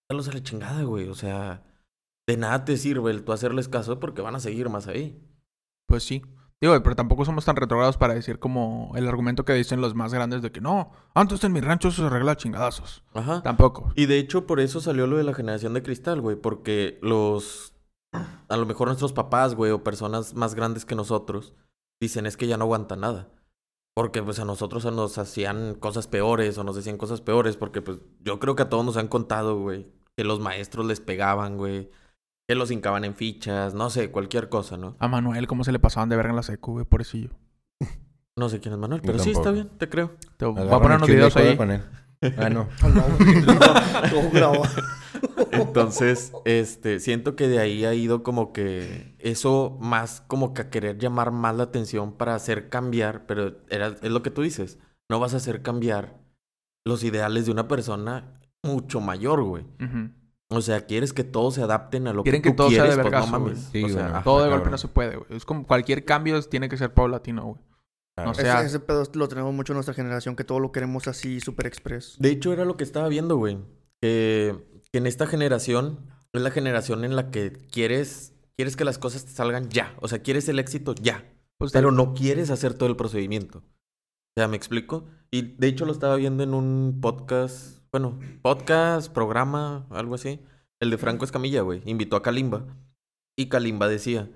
[0.09, 1.07] dalos a la chingada, güey.
[1.09, 1.63] O sea,
[2.27, 5.21] de nada te sirve el tú hacerles caso porque van a seguir más ahí.
[5.87, 6.21] Pues sí.
[6.59, 10.11] Digo, pero tampoco somos tan retrogrados para decir como el argumento que dicen los más
[10.11, 13.03] grandes de que no, antes en mi rancho se arregla chingadazos.
[13.13, 13.43] Ajá.
[13.43, 13.91] Tampoco.
[13.95, 16.35] Y de hecho, por eso salió lo de la generación de cristal, güey.
[16.35, 17.73] Porque los.
[18.47, 21.53] A lo mejor nuestros papás, güey, o personas más grandes que nosotros,
[22.01, 23.29] dicen es que ya no aguanta nada.
[23.93, 27.55] Porque pues a nosotros nos hacían cosas peores o nos decían cosas peores.
[27.55, 30.99] Porque pues yo creo que a todos nos han contado, güey, que los maestros les
[30.99, 31.91] pegaban, güey.
[32.49, 34.95] Que los hincaban en fichas, no sé, cualquier cosa, ¿no?
[34.99, 36.85] A Manuel, ¿cómo se le pasaban de verga en la secu, güey?
[36.85, 37.29] Pobrecillo.
[38.35, 40.15] No sé quién es Manuel, pero sí está bien, te creo.
[40.37, 41.57] Te voy a poner unos videos ahí.
[41.57, 41.81] con él.
[42.37, 42.67] Ah, no.
[45.51, 50.69] Entonces, este, siento que de ahí ha ido como que eso más como que a
[50.69, 54.79] querer llamar más la atención para hacer cambiar, pero era, es lo que tú dices,
[55.09, 56.19] no vas a hacer cambiar
[56.85, 58.36] los ideales de una persona
[58.67, 59.65] mucho mayor, güey.
[60.49, 62.83] O sea, quieres que todos se adapten a lo Quieren que que tú todo sea
[62.83, 63.69] de quieres, pues no vergazo, mames.
[63.71, 64.23] Sí, o sea, ajá.
[64.23, 65.27] Todo de golpe no se puede, güey.
[65.35, 67.61] Es como cualquier cambio tiene que ser paulatino, güey.
[68.15, 68.31] Claro.
[68.31, 71.07] O sea- ese, ese pedo lo tenemos mucho en nuestra generación, que todo lo queremos
[71.07, 72.15] así, super express.
[72.19, 73.57] De hecho, era lo que estaba viendo, güey.
[74.01, 74.55] Que,
[74.91, 75.99] que en esta generación
[76.31, 79.95] es la generación en la que quieres, quieres que las cosas te salgan ya.
[79.99, 81.25] O sea, quieres el éxito ya.
[81.57, 83.59] Pues, Pero no quieres hacer todo el procedimiento.
[83.59, 85.05] O sea, ¿me explico?
[85.31, 90.39] Y de hecho lo estaba viendo en un podcast, bueno, podcast, programa, algo así.
[90.79, 91.81] El de Franco Escamilla, güey.
[91.85, 92.65] Invitó a Kalimba.
[93.37, 94.29] Y Kalimba decía,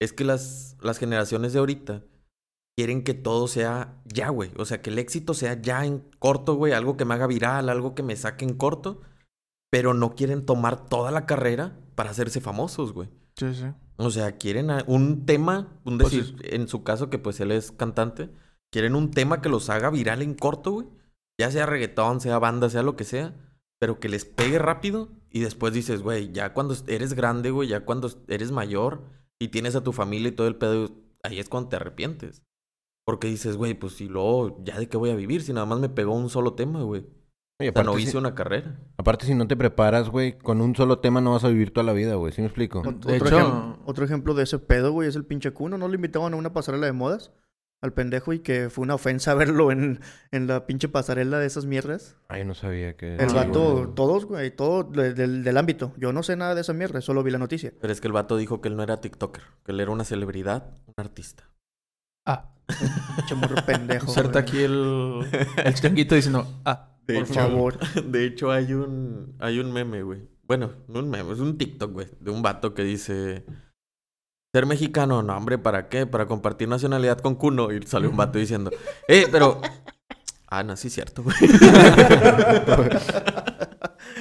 [0.00, 2.04] es que las, las generaciones de ahorita
[2.76, 4.52] quieren que todo sea ya, güey.
[4.56, 6.72] O sea, que el éxito sea ya en corto, güey.
[6.72, 9.00] Algo que me haga viral, algo que me saque en corto.
[9.70, 13.08] Pero no quieren tomar toda la carrera para hacerse famosos, güey.
[13.36, 13.66] Sí, sí.
[13.96, 17.72] O sea, quieren un tema, un Pues decir, en su caso, que pues él es
[17.72, 18.30] cantante,
[18.70, 20.86] quieren un tema que los haga viral en corto, güey.
[21.38, 23.34] Ya sea reggaetón, sea banda, sea lo que sea,
[23.80, 27.84] pero que les pegue rápido y después dices, güey, ya cuando eres grande, güey, ya
[27.84, 29.02] cuando eres mayor
[29.40, 30.90] y tienes a tu familia y todo el pedo,
[31.22, 32.42] ahí es cuando te arrepientes.
[33.06, 35.42] Porque dices, güey, pues si luego, ¿ya de qué voy a vivir?
[35.42, 37.06] Si nada más me pegó un solo tema, güey.
[37.60, 38.78] Oye, O sea, no aparte, hice si, una carrera.
[38.98, 41.84] aparte, si no te preparas, güey, con un solo tema no vas a vivir toda
[41.84, 42.32] la vida, güey.
[42.32, 42.82] ¿Sí me explico?
[42.82, 45.78] Ot- De otro, hecho- ejem- otro ejemplo de ese pedo, güey, es el pinche Cuno.
[45.78, 47.32] ¿No le invitaban a una pasarela de modas?
[47.80, 50.00] Al pendejo y que fue una ofensa verlo en,
[50.32, 52.16] en la pinche pasarela de esas mierdas.
[52.28, 53.14] Ay, no sabía que...
[53.16, 55.92] El Sí, vato, todos, güey, todo de- del, del ámbito.
[55.96, 57.72] Yo no sé nada de esa mierda, solo vi la noticia.
[57.80, 60.04] Pero es que el vato dijo que él no era TikToker, que él era una
[60.04, 61.44] celebridad, un artista.
[62.26, 62.50] Ah,
[63.16, 64.12] Pinche morro pendejo.
[64.12, 64.36] güey.
[64.38, 65.24] aquí el,
[65.64, 67.78] el changuito diciendo, ah, De Por hecho- favor.
[68.04, 70.28] De hecho, hay un, hay un meme, güey.
[70.42, 72.08] Bueno, no un meme, es un TikTok, güey.
[72.20, 73.44] De un vato que dice...
[74.52, 76.06] Ser mexicano, no, hombre, ¿para qué?
[76.06, 77.70] Para compartir nacionalidad con Cuno.
[77.70, 78.70] Y sale un vato diciendo...
[79.06, 79.60] Eh, pero...
[80.50, 81.36] Ah, no, sí es cierto, güey.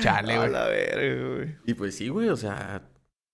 [0.02, 0.50] chale, A güey.
[1.24, 1.56] güey.
[1.66, 2.82] Y pues sí, güey, o sea...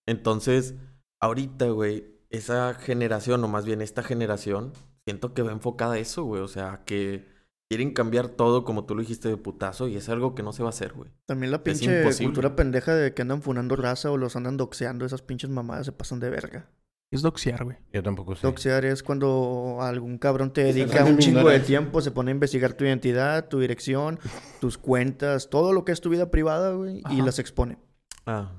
[0.05, 0.75] Entonces,
[1.19, 4.73] ahorita, güey, esa generación, o más bien esta generación,
[5.05, 6.43] siento que va enfocada a eso, güey.
[6.43, 7.27] O sea, que
[7.69, 9.87] quieren cambiar todo, como tú lo dijiste, de putazo.
[9.87, 11.09] Y es algo que no se va a hacer, güey.
[11.25, 15.05] También la pinche cultura pendeja de que andan funando raza o los andan doxeando.
[15.05, 16.69] Esas pinches mamadas se pasan de verga.
[17.13, 17.77] Es doxear, güey.
[17.91, 18.47] Yo tampoco sé.
[18.47, 22.73] Doxear es cuando algún cabrón te dedica un chingo de tiempo, se pone a investigar
[22.73, 24.19] tu identidad, tu dirección,
[24.61, 27.77] tus cuentas, todo lo que es tu vida privada, güey, y las expone.
[28.25, 28.51] Ah,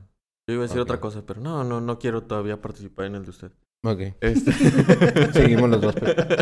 [0.47, 3.25] yo iba a decir otra cosa, pero no, no, no quiero todavía participar en el
[3.25, 3.53] de usted.
[3.85, 4.01] Ok.
[4.21, 4.53] Este...
[5.33, 6.15] Seguimos los dos, pero-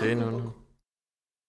[0.00, 0.54] Sí, no, no.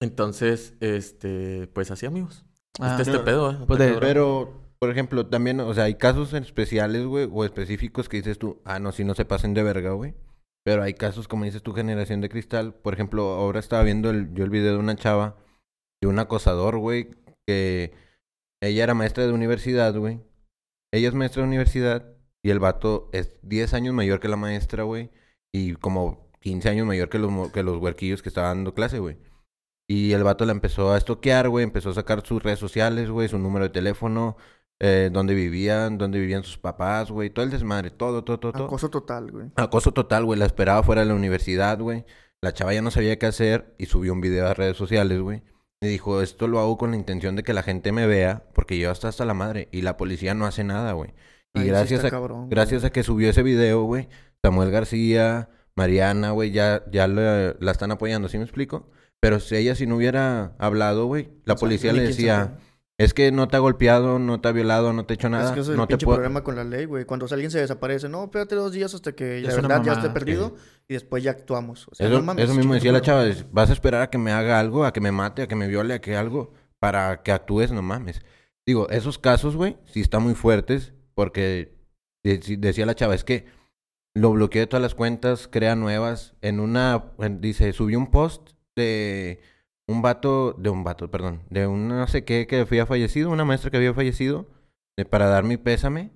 [0.01, 2.45] Entonces, este, pues así, amigos.
[2.79, 3.57] Ah, Está este pedo, ¿eh?
[3.67, 3.97] Pues de-.
[3.99, 8.61] Pero por ejemplo, también, o sea, hay casos especiales, güey, o específicos que dices tú,
[8.63, 10.15] ah, no, si no se pasen de verga, güey.
[10.63, 12.73] Pero hay casos, como dices tu generación de cristal.
[12.73, 15.37] Por ejemplo, ahora estaba viendo el, yo el video de una chava,
[16.01, 17.09] de un acosador, güey,
[17.47, 17.93] que
[18.61, 20.21] ella era maestra de universidad, güey.
[20.93, 24.83] Ella es maestra de universidad y el vato es 10 años mayor que la maestra,
[24.83, 25.11] güey.
[25.53, 29.17] Y como 15 años mayor que los, que los huerquillos que estaban dando clase, güey.
[29.87, 31.63] Y el vato la empezó a estoquear, güey.
[31.63, 34.37] Empezó a sacar sus redes sociales, güey, su número de teléfono,
[34.79, 37.29] eh, dónde vivían, dónde vivían sus papás, güey.
[37.29, 38.53] Todo el desmadre, todo, todo, todo.
[38.53, 38.65] todo.
[38.65, 39.47] Acoso total, güey.
[39.55, 40.39] Acoso total, güey.
[40.39, 42.05] La esperaba fuera de la universidad, güey.
[42.41, 45.43] La chava ya no sabía qué hacer y subió un video a redes sociales, güey.
[45.81, 48.77] Y dijo, esto lo hago con la intención de que la gente me vea porque
[48.79, 49.67] yo hasta hasta la madre.
[49.71, 51.13] Y la policía no hace nada, güey.
[51.53, 52.49] Y gracias, a, cabrón, güey.
[52.51, 54.07] gracias a que subió ese video, güey,
[54.43, 58.89] Samuel García, Mariana, güey, ya, ya la, la están apoyando, ¿sí me explico?
[59.19, 62.57] Pero si ella si no hubiera hablado, güey, la O sea, policía le decía.
[62.99, 65.45] Es que no te ha golpeado, no te ha violado, no te ha hecho nada,
[65.45, 66.17] Es que ese es el no te pinche puedo...
[66.17, 67.05] problema con la ley, güey.
[67.05, 70.09] Cuando alguien se desaparece, no, espérate dos días hasta que la Es verdad ya esté
[70.11, 70.53] perdido
[70.87, 71.87] y después ya actuamos.
[71.87, 74.17] O sea, Eso, no mames, eso mismo decía la chava, vas a esperar a que
[74.19, 77.23] me haga algo, a que me mate, a que me viole, a que algo, para
[77.23, 78.21] que actúes, no mames.
[78.67, 81.73] Digo, esos casos, güey, sí están muy fuertes, porque
[82.23, 83.45] decía la chava, es que
[84.13, 86.35] lo bloqueé de todas las cuentas, crea nuevas.
[86.41, 89.39] En una, en- dice, subí un post de
[89.89, 93.43] un vato, de un vato, perdón, de un no sé qué que había fallecido, una
[93.43, 94.45] maestra que había fallecido,
[94.95, 96.11] de, para dar mi pésame,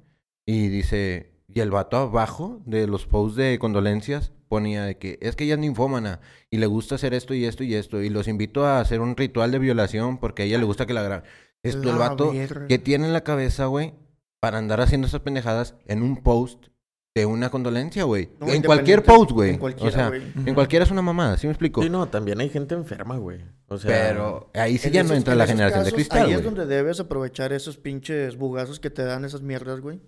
[0.45, 5.35] y dice, y el vato abajo de los posts de condolencias ponía de que es
[5.35, 6.19] que ella es ninfómana
[6.51, 9.17] y le gusta hacer esto y esto y esto, y los invito a hacer un
[9.17, 11.27] ritual de violación porque a ella le gusta que la graben.
[11.63, 12.31] Esto, el vato.
[12.67, 13.95] ¿qué tiene en la cabeza, güey?
[14.39, 16.67] Para andar haciendo esas pendejadas en un post
[17.15, 18.29] de una condolencia, güey.
[18.39, 19.51] No, en cualquier post, güey.
[19.51, 20.21] En O cualquiera, sea, güey.
[20.47, 21.83] en cualquiera es una mamada, ¿sí me explico?
[21.83, 23.39] Sí, no, también hay gente enferma, güey.
[23.67, 26.43] O sea, Pero ahí sí ya no entra en la generación de cristal, Ahí es
[26.43, 30.01] donde debes aprovechar esos pinches bugazos que te dan esas mierdas, güey.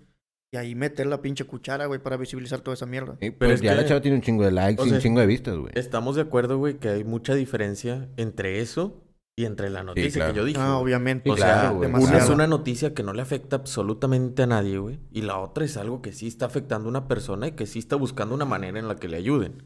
[0.51, 3.17] Y ahí meter la pinche cuchara, güey, para visibilizar toda esa mierda.
[3.19, 4.99] Sí, Pero pues es ya la chava tiene un chingo de likes o y un
[4.99, 5.73] chingo de vistas, güey.
[5.75, 9.04] estamos de acuerdo, güey, que hay mucha diferencia entre eso
[9.37, 10.33] y entre la noticia claro.
[10.33, 10.59] que yo dije.
[10.61, 11.29] Ah, obviamente.
[11.29, 14.99] O Sí, sea, una es una noticia que no le afecta absolutamente a nadie, güey.
[15.11, 17.79] Y la otra es algo que sí está afectando a una persona y que sí
[17.79, 19.63] está buscando una manera en la que le ayuden.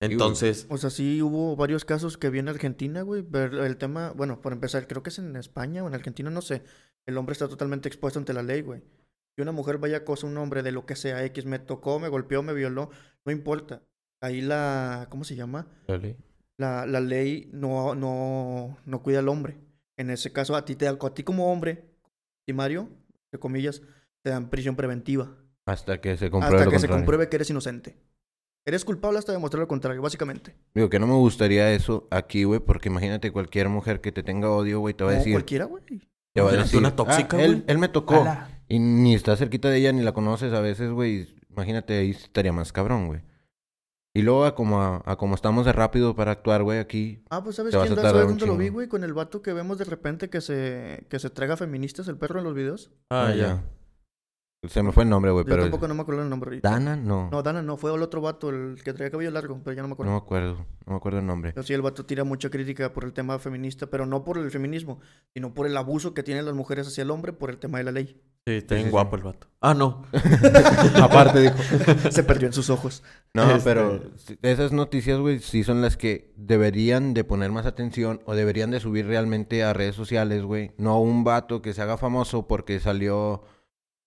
[0.00, 3.22] Entonces, O sea, sí hubo varios casos que vi en Argentina, güey.
[3.22, 6.42] Pero el tema, bueno, por empezar, creo que es en España o en Argentina, no
[6.42, 6.62] sé.
[7.06, 8.82] El hombre está totalmente expuesto ante la ley, güey.
[9.34, 11.58] Si una mujer vaya a acosar a un hombre de lo que sea X, me
[11.58, 12.90] tocó, me golpeó, me violó,
[13.24, 13.82] no importa.
[14.20, 15.68] Ahí la, ¿cómo se llama?
[15.86, 15.98] La,
[16.58, 19.56] la ley no, no, no cuida al hombre.
[19.96, 21.84] En ese caso, a ti, te, a ti como hombre,
[22.52, 22.88] Mario,
[23.26, 23.82] entre comillas,
[24.22, 25.36] te dan prisión preventiva.
[25.66, 27.96] Hasta que se compruebe hasta lo que se compruebe que eres inocente.
[28.64, 30.54] Eres culpable hasta demostrar lo contrario, básicamente.
[30.74, 34.50] Digo que no me gustaría eso aquí, güey, porque imagínate cualquier mujer que te tenga
[34.50, 35.32] odio, güey, te va a decir...
[35.32, 35.82] cualquiera, güey.
[36.34, 37.64] Te va a decir, una tóxica, "Ah, él, güey".
[37.66, 38.20] él me tocó.
[38.22, 38.62] Ala.
[38.68, 41.34] Y ni estás cerquita de ella, ni la conoces a veces, güey.
[41.50, 43.22] Imagínate, ahí estaría más cabrón, güey.
[44.14, 47.22] Y luego, a como, a, a como estamos de rápido para actuar, güey, aquí...
[47.30, 48.88] Ah, pues ¿sabes Te vas quién a da- tardar ¿Sabes un dónde lo vi, güey?
[48.88, 52.38] Con el vato que vemos de repente que se, que se traga feministas, el perro
[52.38, 52.90] en los videos.
[53.10, 53.64] ah, ya.
[54.68, 55.62] Se me fue el nombre, güey, Yo pero...
[55.62, 56.58] tampoco no me acuerdo el nombre.
[56.60, 57.28] Dana, no.
[57.30, 59.88] No, Dana no, fue el otro vato, el que traía cabello largo, pero ya no
[59.88, 60.10] me acuerdo.
[60.12, 60.54] No me acuerdo.
[60.84, 61.52] No me acuerdo el nombre.
[61.52, 64.50] Pero sí, el vato tira mucha crítica por el tema feminista, pero no por el
[64.50, 64.98] feminismo,
[65.32, 67.84] sino por el abuso que tienen las mujeres hacia el hombre por el tema de
[67.84, 68.20] la ley.
[68.48, 69.46] Sí, está bien sí, guapo el vato.
[69.60, 70.04] Ah, no.
[71.02, 71.56] Aparte, dijo.
[72.10, 73.02] Se perdió en sus ojos.
[73.34, 74.00] No, Este- pero
[74.40, 78.80] esas noticias, güey, sí son las que deberían de poner más atención o deberían de
[78.80, 80.72] subir realmente a redes sociales, güey.
[80.78, 83.42] No un vato que se haga famoso porque salió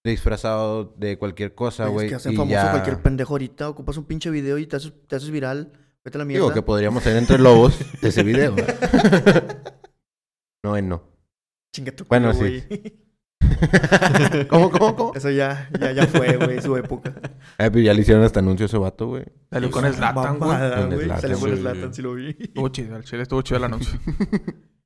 [0.03, 3.69] disfrazado de cualquier cosa, Güey, es que hacen y famoso ya- cualquier pendejo ahorita.
[3.69, 5.71] Ocupas un pinche video y te haces, te haces viral.
[6.03, 6.45] Vete a la mierda.
[6.45, 8.55] Digo que podríamos ser entre lobos de ese video.
[10.63, 11.03] no, él no.
[11.73, 12.63] Chinga tu Bueno, culo, sí.
[12.67, 13.10] güey.
[14.49, 15.13] ¿Cómo, cómo, cómo?
[15.15, 17.13] Eso ya, ya, ya fue, güey, su época.
[17.57, 19.25] Eh, pero ya le hicieron hasta anuncio a ese vato, güey.
[19.49, 20.57] Salió con Slatan, güey.
[21.19, 21.57] Salió con sí.
[21.57, 22.35] Zlatan, sí lo vi.
[22.39, 23.99] Estuvo chido, el chile estuvo chido el anuncio.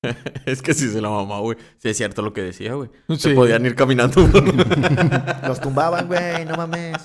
[0.45, 1.57] es que sí se la mamá, güey.
[1.77, 2.89] Sí es cierto lo que decía, güey.
[3.09, 3.17] Sí.
[3.17, 4.21] Se podían ir caminando.
[5.47, 6.97] Los tumbaban, güey, no mames.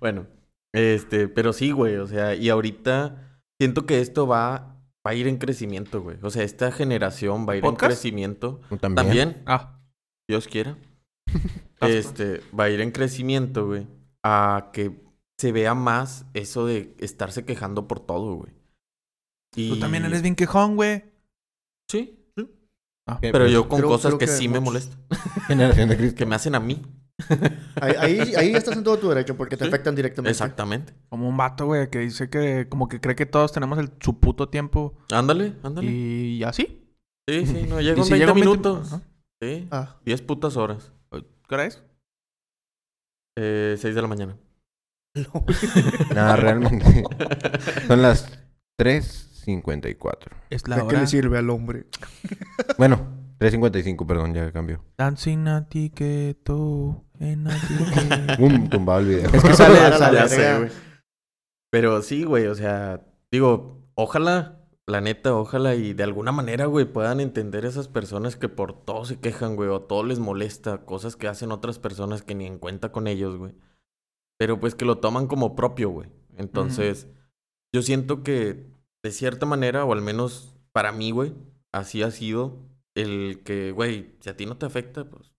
[0.00, 0.26] bueno,
[0.72, 1.96] este, pero sí, güey.
[1.96, 6.16] O sea, y ahorita siento que esto va, va a ir en crecimiento, güey.
[6.22, 8.60] O sea, esta generación va a ir en crecimiento.
[8.80, 8.94] También.
[8.94, 9.74] También, Ah.
[10.28, 10.76] Dios quiera.
[11.80, 13.86] Este, va a ir en crecimiento, güey.
[14.24, 15.00] A que
[15.40, 18.52] se vea más eso de estarse quejando por todo, güey.
[19.54, 19.68] Y...
[19.68, 21.04] Tú también eres bien quejón, güey.
[21.88, 22.48] Sí, sí.
[23.08, 23.18] Ah.
[23.20, 24.98] Pero Pues, yo con creo- cosas creo que, que sí me molestan.
[25.46, 26.16] Generación de Cristo.
[26.18, 26.82] Que me hacen a mí.
[27.80, 30.30] Ahí, ahí, ahí estás en todo tu derecho porque te Sí, afectan directamente.
[30.32, 30.94] Exactamente.
[31.08, 34.18] Como un vato, güey, que dice que como que cree que todos tenemos el, su
[34.18, 34.96] puto tiempo.
[35.12, 35.88] Ándale, ándale.
[35.90, 36.84] Y así.
[37.28, 39.00] Sí, sí, no, llega en si 20 llega un 20 minutos.
[39.40, 40.92] Sí, Ah, 10 putas horas.
[41.10, 41.82] ¿Qué hora es?
[43.36, 44.36] Eh, 6 de la mañana.
[46.14, 47.04] Nada, realmente.
[47.86, 48.38] Son las
[48.80, 50.16] 3.54.
[50.50, 51.86] Es ¿De qué le sirve al hombre?
[52.78, 53.06] Bueno,
[53.38, 54.84] 3.55, perdón, ya cambió.
[54.98, 58.36] Dancing a tiqueto en a tiqueto.
[58.38, 59.30] Boom, tumbado el video.
[59.32, 60.70] Es que sale, Ya sale, sé, güey.
[61.70, 64.57] Pero sí, güey, o sea, digo, ojalá,
[64.88, 69.04] la neta, ojalá y de alguna manera, güey, puedan entender esas personas que por todo
[69.04, 72.58] se quejan, güey, o todo les molesta, cosas que hacen otras personas que ni en
[72.58, 73.54] cuenta con ellos, güey.
[74.38, 76.08] Pero pues que lo toman como propio, güey.
[76.38, 77.06] Entonces,
[77.72, 78.66] yo siento que
[79.02, 81.34] de cierta manera, o al menos para mí, güey,
[81.70, 82.58] así ha sido
[82.94, 85.34] el que, güey, si a ti no te afecta, pues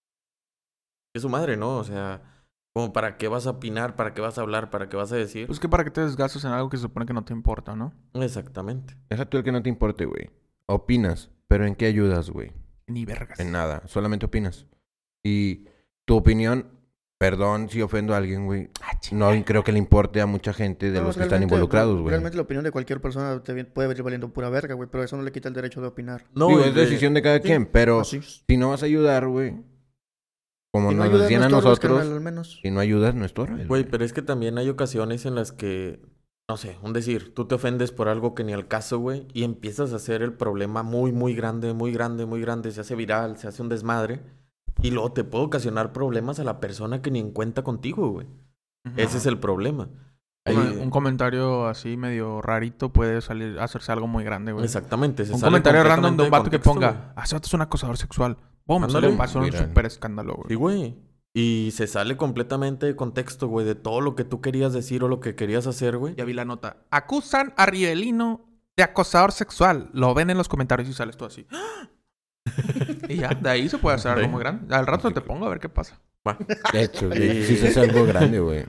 [1.16, 1.78] es su madre, ¿no?
[1.78, 2.39] O sea,
[2.74, 5.16] como para qué vas a opinar, para qué vas a hablar, para qué vas a
[5.16, 5.48] decir.
[5.48, 7.76] Pues que para que te desgastes en algo que se supone que no te importa,
[7.76, 7.94] ¿no?
[8.14, 8.96] Exactamente.
[9.10, 10.30] Deja tú el que no te importe, güey.
[10.68, 12.52] Opinas, pero ¿en qué ayudas, güey?
[12.88, 13.40] Ni vergas.
[13.40, 14.68] En nada, solamente opinas.
[15.24, 15.66] Y
[16.06, 16.68] tu opinión,
[17.18, 18.70] perdón si ofendo a alguien, güey.
[19.12, 22.10] No creo que le importe a mucha gente de No, los que están involucrados, güey.
[22.10, 25.18] Realmente la opinión de cualquier persona te puede venir valiendo pura verga, güey, pero eso
[25.18, 26.26] no le quita el derecho de opinar.
[26.36, 29.28] No, Digo, es de- decisión de cada Sí, quien, pero si no vas a ayudar,
[29.28, 29.56] güey,
[30.72, 32.60] como Si no nos no a nosotros, carnal, al menos.
[32.62, 33.68] si no ayudas, no estorbes.
[33.68, 36.00] Güey, pero es que también hay ocasiones en las que,
[36.48, 39.44] no sé, un decir, tú te ofendes por algo que ni al caso, güey, y
[39.44, 43.38] empiezas a hacer el problema muy, muy grande, muy grande, muy grande, se hace viral,
[43.38, 44.22] se hace un desmadre,
[44.82, 48.28] y luego te puede ocasionar problemas a la persona que ni en cuenta contigo, güey.
[48.96, 49.90] Ese es el problema.
[50.46, 54.64] Un- Ahí- Un comentario así medio rarito puede salir, hacerse algo muy grande, güey.
[54.66, 55.26] Exactamente.
[55.26, 57.62] se Un sale comentario random de un vato que ponga, ah, ese vato es un
[57.62, 58.38] acosador sexual.
[58.70, 58.94] Boom, Ándale.
[59.02, 59.66] sale un paso un Viral.
[59.68, 60.48] super escándalo, güey.
[60.50, 60.96] Sí, güey.
[61.34, 65.08] Y se sale completamente de contexto, güey, de todo lo que tú querías decir o
[65.08, 66.16] lo que querías hacer, güey.
[66.16, 66.78] Ya vi la nota.
[66.92, 68.46] Acusan a Rielino
[68.78, 69.90] de acosador sexual.
[69.94, 71.46] Lo ven en los comentarios y sales tú así.
[73.10, 74.30] y ya, de ahí se puede hacer algo Sí.
[74.30, 74.74] muy grande.
[74.76, 76.00] Al rato te pongo a ver qué pasa.
[76.28, 76.38] Va.
[76.74, 77.18] De hecho, Sí.
[77.18, 78.66] güey, sí se hace algo grande, güey.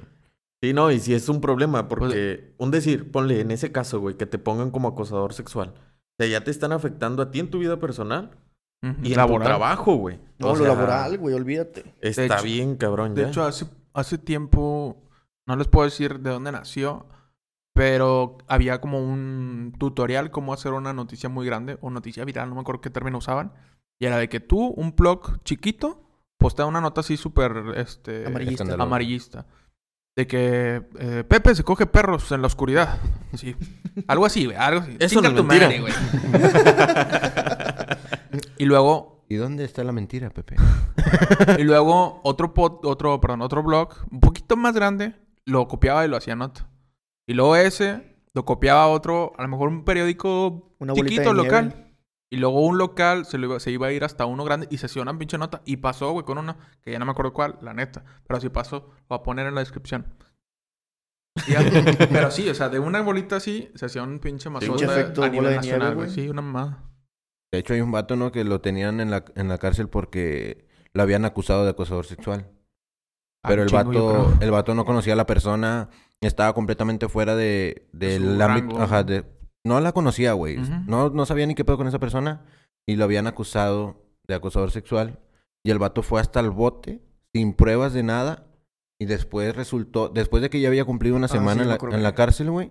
[0.62, 4.00] Sí, no, y si es un problema, Pues, porque un decir, ponle en ese caso,
[4.00, 5.72] güey, que te pongan como acosador sexual.
[5.76, 8.36] O sea, ya te están afectando a ti en tu vida personal
[8.82, 8.94] Ujú.
[9.02, 9.40] y en Laboral.
[9.42, 10.18] tu trabajo, güey.
[10.38, 11.94] No, O lo laboral, güey, olvídate.
[12.00, 13.28] Está hecho- bien, cabrón, De ya.
[13.28, 14.96] hecho, hace, hace tiempo,
[15.46, 17.06] no les puedo decir de dónde nació,
[17.74, 22.54] pero había como un tutorial cómo hacer una noticia muy grande o noticia viral, no
[22.54, 23.52] me acuerdo qué término usaban.
[24.00, 26.02] Y era de que tú, un blog chiquito,
[26.38, 28.74] postea una nota así súper este, Amarillista.
[28.78, 29.46] Amarillista.
[30.16, 32.98] De que eh, Pepe se coge perros en la oscuridad.
[33.34, 33.54] Sí.
[34.08, 34.56] Algo así, güey.
[34.56, 34.96] Algo así.
[34.98, 35.66] Eso no es tu mentira.
[35.68, 35.92] madre, güey.
[38.58, 40.56] y luego ¿Y dónde está la mentira, Pepe?
[41.58, 45.14] y luego otro pod- otro, perdón, otro blog, un poquito más grande,
[45.46, 46.68] lo copiaba y lo hacía nota.
[47.28, 51.32] Y luego ese lo copiaba a otro, a lo mejor un periódico Una bolita chiquito
[51.32, 51.68] local.
[51.68, 51.94] nieve.
[52.32, 54.78] Y luego un local se, lo iba, se iba a ir hasta uno grande y
[54.78, 55.62] se hacía una pinche nota.
[55.64, 58.04] Y pasó, güey, con una que ya no me acuerdo cuál, la neta.
[58.26, 58.76] Pero así pasó.
[58.78, 60.06] Lo voy a poner en la descripción.
[61.46, 61.52] Y
[62.12, 65.22] pero sí, o sea, de una bolita así se hacía un pinche Pinche mazota efecto
[65.22, 66.10] a bola nivel de nacional, nieve, güey.
[66.10, 66.89] Sí, una mamada.
[67.52, 68.30] De hecho, hay un vato, ¿no?
[68.32, 72.48] Que lo tenían en la, en la cárcel porque lo habían acusado de acosador sexual.
[73.42, 75.88] Ah, Pero el chingo, vato, el vato no conocía a la persona,
[76.20, 79.24] estaba completamente fuera de, del ámbito, ajá, de,
[79.64, 80.58] no la conocía, güey.
[80.86, 82.44] No, no sabía ni qué pedo con esa persona
[82.86, 83.96] y lo habían acusado
[84.28, 85.18] de acosador sexual
[85.64, 87.00] y el vato fue hasta el bote
[87.34, 88.46] sin pruebas de nada
[89.00, 91.96] y después resultó, después de que ya había cumplido una Ah, semana sí, en, la,
[91.96, 92.70] en la cárcel, güey,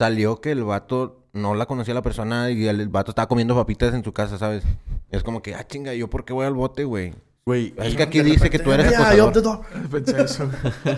[0.00, 3.54] salió que el vato no la conocía la persona y el, el vato estaba comiendo
[3.54, 4.64] papitas en su casa, ¿sabes?
[5.10, 7.12] Es como que, ah, chinga, ¿yo por qué voy al bote, güey?
[7.46, 9.66] Güey, Es que aquí dice que tú eres Yeah, yo acosador.
[9.90, 10.50] Pensé eso.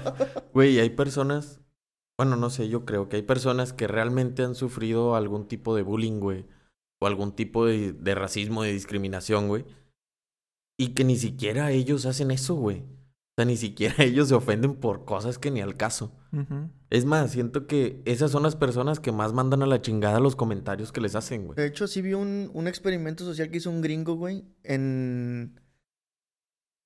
[0.54, 1.60] güey, hay personas,
[2.16, 5.82] bueno, no sé, yo creo que hay personas que realmente han sufrido algún tipo de
[5.82, 6.46] bullying, güey.
[7.00, 9.64] O algún tipo de, de racismo, de discriminación, güey.
[10.78, 12.84] Y que ni siquiera ellos hacen eso, güey.
[13.38, 16.12] O sea, ni siquiera ellos se ofenden por cosas que ni al caso.
[16.90, 20.36] Es más, siento que esas son las personas que más mandan a la chingada los
[20.36, 21.56] comentarios que les hacen, güey.
[21.56, 25.60] De hecho, sí vi un, un experimento social que hizo un gringo, güey, en...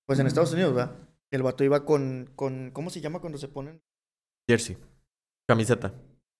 [0.06, 0.96] Pues en Estados Unidos, ¿verdad?
[1.30, 2.70] El vato iba con, con...
[2.72, 3.80] ¿Cómo se llama cuando se ponen?
[4.48, 4.76] Jersey.
[5.48, 5.92] Camiseta.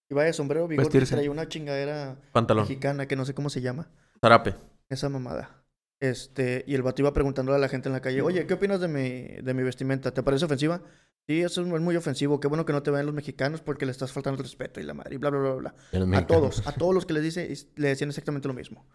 [0.09, 1.14] Iba de sombrero, bigote, y Vestirse.
[1.14, 2.64] traía una chingadera Pantalón.
[2.64, 3.92] mexicana que no sé cómo se llama.
[4.20, 4.57] Zarape.
[4.88, 5.60] Esa mamada.
[6.01, 8.81] Este, y el vato iba preguntándole a la gente en la calle, oye, ¿qué opinas
[8.81, 10.13] de mi, de mi vestimenta?
[10.13, 10.81] ¿Te parece ofensiva?
[11.29, 12.41] Sí, eso es muy, ofensivo.
[12.41, 14.85] Qué bueno que no te vean los mexicanos porque le estás faltando el respeto y
[14.85, 15.75] la madre, y bla, bla, bla, bla.
[15.93, 16.27] A mexicanos.
[16.27, 18.87] todos, a todos los que les dice, le decían exactamente lo mismo.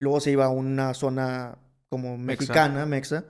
[0.00, 3.24] Luego se iba a una zona como mexicana, mexa,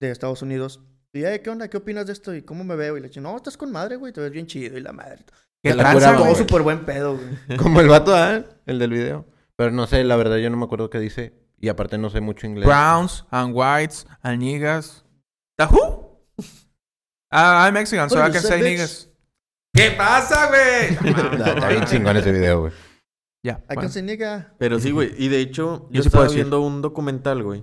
[0.00, 0.82] de Estados Unidos.
[1.12, 1.68] Y, "Eh, ¿qué onda?
[1.68, 2.34] ¿Qué opinas de esto?
[2.34, 2.96] ¿Y cómo me veo?
[2.96, 5.24] Y le dije, no, estás con madre, güey, te ves bien chido y la madre.
[5.62, 7.58] ¿Qué Te tranza, Todo súper buen pedo, güey.
[7.58, 8.42] Como el vato, ¿ah?
[8.66, 9.26] El del video.
[9.56, 11.34] Pero no sé, la verdad yo no me acuerdo qué dice.
[11.60, 12.66] Y aparte no sé mucho inglés.
[12.66, 15.04] Browns and whites and niggas.
[15.58, 16.08] ¿The who?
[17.32, 19.08] Ah, I'm Mexican, so I can say niggas.
[19.72, 21.14] ¿Qué pasa, güey?
[21.46, 22.72] Está bien chingón ese video, güey.
[23.44, 23.52] Ya.
[23.52, 23.82] I bueno.
[23.82, 24.52] can say nigga.
[24.58, 25.14] Pero sí, güey.
[25.16, 27.62] Y de hecho, yo, Yo sí estaba puedo viendo un documental, güey.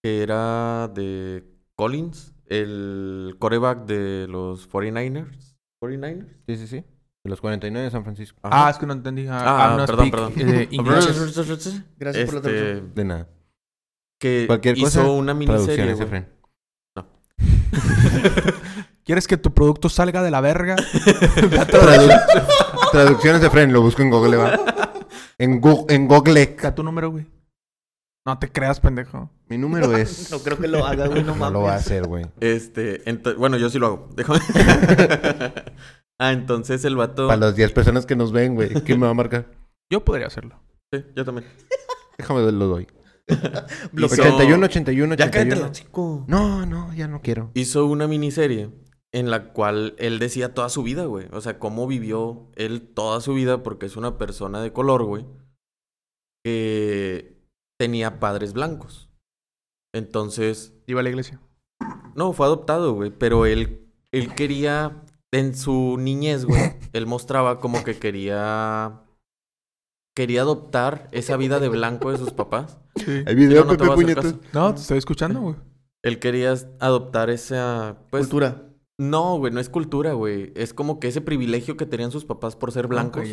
[0.00, 5.56] Que era de Collins, el coreback de los 49ers.
[5.82, 6.28] ¿49ers?
[6.46, 6.84] Sí, sí, sí.
[7.24, 8.38] De los 49 de San Francisco.
[8.42, 9.26] Ah, es que no entendí.
[9.28, 10.32] Ah, Ah, perdón, speak, perdón.
[10.36, 10.68] eh.
[11.98, 12.94] Gracias por la Este, traducción.
[12.94, 13.28] De nada.
[14.18, 15.92] que Cualquier hizo cosa, una miniserie.
[15.92, 16.28] Efren.
[19.04, 20.76] ¿Quieres que tu producto salga de la verga?
[21.36, 24.58] Tradu- Traducciones de Fren, lo busco en Google, va.
[25.38, 26.46] En, Gu- en Google.
[26.74, 27.26] Tu número, güey.
[28.26, 29.30] No te creas, pendejo.
[29.48, 30.30] Mi número es.
[30.30, 31.86] No creo que lo haga, güey, no No lo va a mames.
[31.86, 32.26] hacer, güey.
[32.40, 33.02] Este,
[33.38, 34.08] bueno, yo sí lo hago.
[34.14, 34.40] Déjame.
[36.20, 37.26] Ah, entonces el vato.
[37.26, 38.68] Para las 10 personas que nos ven, güey.
[38.84, 39.50] ¿Quién me va a marcar?
[39.92, 40.60] Yo podría hacerlo.
[40.94, 41.48] Sí, yo también.
[42.18, 42.86] Déjame lo doy.
[43.92, 45.66] Hizo- 81, 81, Ya cállate 81.
[45.66, 46.24] la chico.
[46.28, 47.50] No, no, ya no quiero.
[47.54, 48.70] Hizo una miniserie
[49.12, 51.26] en la cual él decía toda su vida, güey.
[51.32, 55.26] O sea, cómo vivió él toda su vida porque es una persona de color, güey.
[56.44, 57.36] Que
[57.78, 59.08] tenía padres blancos.
[59.94, 61.40] Entonces, Iba a la iglesia.
[62.14, 63.10] no, fue adoptado, güey.
[63.10, 65.02] Pero él, él quería,
[65.32, 66.60] en su niñez, güey,
[66.92, 69.00] él mostraba como que quería...
[70.16, 72.78] Quería adoptar esa vida de blanco de sus papás.
[72.96, 73.22] Sí.
[73.26, 74.34] Hay video, no, Pepe Puñetas.
[74.52, 75.54] No, te estoy escuchando, güey.
[76.02, 77.96] Él quería adoptar esa...
[78.10, 78.64] Pues, Cultura.
[78.98, 80.52] No, güey, no es cultura, güey.
[80.56, 83.28] Es como que ese privilegio que tenían sus papás por ser blancos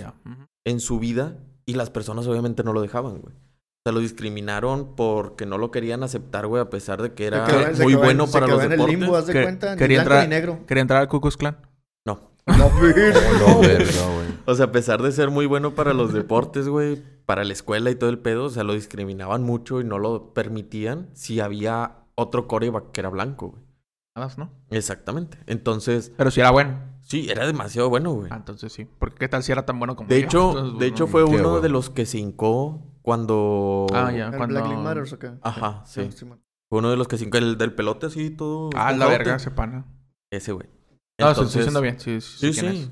[0.65, 3.33] en su vida y las personas obviamente no lo dejaban, güey.
[3.35, 7.45] O sea, lo discriminaron porque no lo querían aceptar, güey, a pesar de que era
[7.45, 8.99] Se quedó- se muy quedó bueno se para los en el deportes.
[8.99, 10.59] limbo, haz de Que- cuenta, ni quería entrar- negro.
[10.67, 11.57] Quería entrar al Ku Klux Klan.
[12.07, 12.31] No.
[12.47, 14.27] No, No, verga, güey.
[14.45, 17.91] O sea, a pesar de ser muy bueno para los deportes, güey, para la escuela
[17.91, 21.97] y todo el pedo, o sea, lo discriminaban mucho y no lo permitían si había
[22.15, 23.61] otro coreback que era blanco, güey.
[24.15, 24.49] Nada más, ¿no?
[24.71, 25.37] Exactamente.
[25.47, 26.79] Entonces, Pero si era bueno.
[27.01, 28.29] sí, era demasiado bueno, güey.
[28.31, 28.87] Ah, entonces sí.
[28.97, 30.25] Porque qué tal si era tan bueno como De yo?
[30.25, 33.85] hecho, Entonces, de hecho fue uno de los que se hincó cuando...
[33.93, 34.27] Ah, ya.
[34.29, 34.53] ¿El Cuando...
[34.55, 35.31] Black Lives Matter o qué?
[35.41, 36.09] Ajá, sí.
[36.69, 38.69] Fue uno de los que se hincó, el del pelote así, todo...
[38.75, 39.85] Ah, la verga, ese pana.
[40.31, 40.67] Ese, güey.
[41.19, 41.99] No, se estoy Entonces- diciendo bien.
[41.99, 42.53] Sí, sí.
[42.53, 42.91] Sí.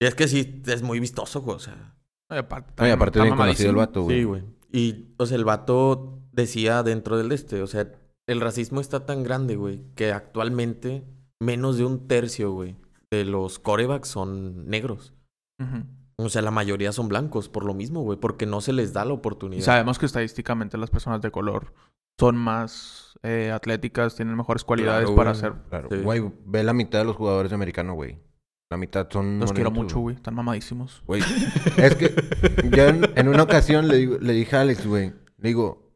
[0.00, 1.94] Y es que sí, es muy vistoso, güey, o sea...
[2.30, 4.18] Y aparte, aparte bien conocido el vato, güey.
[4.18, 4.42] Sí, güey.
[4.70, 7.90] Y, o sea, el vato decía dentro del este, o sea,
[8.26, 11.04] el racismo está tan grande, güey, que actualmente
[11.40, 12.76] menos de un tercio, güey,
[13.10, 15.14] de los corebacks son negros.
[16.16, 19.04] O sea, la mayoría son blancos por lo mismo, güey, porque no se les da
[19.06, 19.64] la Y oportunidad.
[19.64, 21.72] sabemos que estadísticamente las personas de color
[22.18, 25.38] son más eh, atléticas, tienen mejores cualidades Claro, para güey.
[25.38, 25.52] hacer.
[25.68, 25.88] Claro.
[25.90, 25.96] Sí.
[26.02, 28.18] Güey, ve la mitad de los jugadores americanos, güey.
[28.70, 29.38] La mitad son.
[29.38, 30.16] Los quiero mucho, güey.
[30.16, 31.02] Están mamadísimos.
[31.06, 31.22] Güey,
[31.78, 32.14] es que
[32.70, 35.90] yo en, en una ocasión le, digo- le dije a Alex, güey, le digo,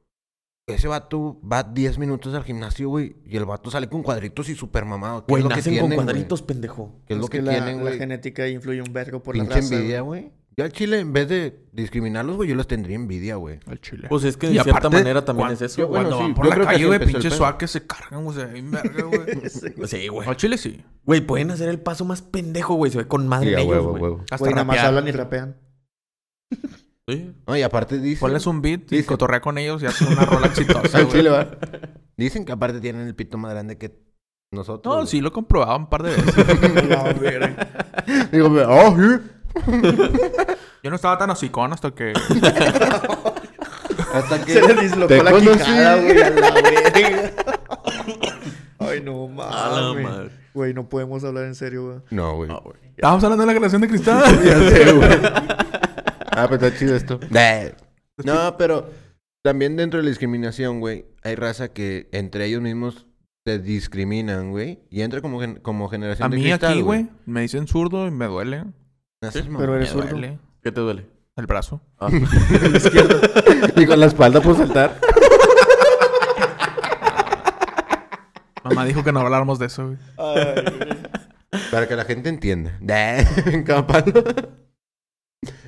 [0.67, 4.55] ese vato va 10 minutos al gimnasio, güey, y el vato sale con cuadritos y
[4.55, 5.27] super mamado.
[5.27, 6.07] ¿Qué Güey, es lo que nacen tienen, con güey?
[6.07, 7.03] cuadritos, pendejo.
[7.07, 7.99] ¿Qué es lo que, que la, tienen, la güey?
[7.99, 9.75] genética influye un vergo por la Pinche raza.
[9.75, 10.33] envidia, güey.
[10.57, 13.59] Yo al chile, en vez de discriminarlos, güey, yo les tendría envidia, güey.
[13.71, 14.07] El chile.
[14.11, 15.79] Pues es que de Y cierta aparte, manera también es eso.
[15.79, 16.03] yo- güey.
[16.03, 17.31] Cuando bueno, van sí, por yo la creo que calle, güey, pedo.
[17.31, 18.37] suaques se cargan, güey.
[19.77, 19.87] güey.
[19.89, 20.29] Sí, güey.
[20.29, 20.85] Al chile sí.
[21.05, 22.93] Güey, pueden hacer el paso más pendejo, güey.
[22.93, 24.03] Se ve con madre Sí, a ellos, huevo, güey.
[24.03, 24.21] huevo.
[24.31, 25.57] Hasta Güey, nada más hablan y rapean.
[27.09, 27.35] Sí.
[27.49, 28.21] No, y aparte dicen...
[28.21, 31.17] Ponles un beat y Dicen- cotorrea con ellos y haces una rola exitosa, Al güey.
[31.17, 31.51] chile, va.
[32.17, 33.99] Dicen que aparte tienen el pito más grande que
[34.53, 34.93] nosotros.
[34.95, 35.09] No, güey.
[35.09, 36.35] sí lo he comprobado un par de veces.
[38.31, 39.31] Digo, oh, sí.
[40.83, 42.13] Yo no estaba tan hocicón hasta que...
[44.15, 44.53] Hasta que...
[44.53, 45.59] Se le dislocó la conocí.
[45.59, 47.31] quijada, güey, a la verga.
[48.79, 50.31] Ay, no mames.
[50.55, 51.99] Güey, no podemos hablar en serio, güey.
[52.11, 52.49] No, güey.
[52.51, 52.77] No, güey.
[52.97, 54.23] Estábamos hablando de la creación de cristal.
[54.45, 55.09] Ya sé, güey.
[56.31, 57.19] Ah, pues está chido esto.
[58.25, 58.91] No, pero
[59.43, 63.07] también dentro de la discriminación, güey, hay raza que entre ellos mismos
[63.47, 64.81] se discriminan, güey.
[64.91, 68.07] Y entra como, gen- como generación A de mí cristal, aquí, güey, me dicen zurdo
[68.07, 68.65] y me duele.
[69.31, 70.09] Pero eres zurdo.
[70.09, 70.39] duele.
[70.63, 71.07] ¿Qué te duele?
[71.37, 71.81] El brazo.
[71.99, 72.09] Ah.
[73.77, 74.99] Y con la espalda por saltar.
[78.65, 79.99] Mamá dijo que no habláramos de eso, güey.
[81.71, 82.79] Para que la gente entienda.
[83.87, 84.25] Palo.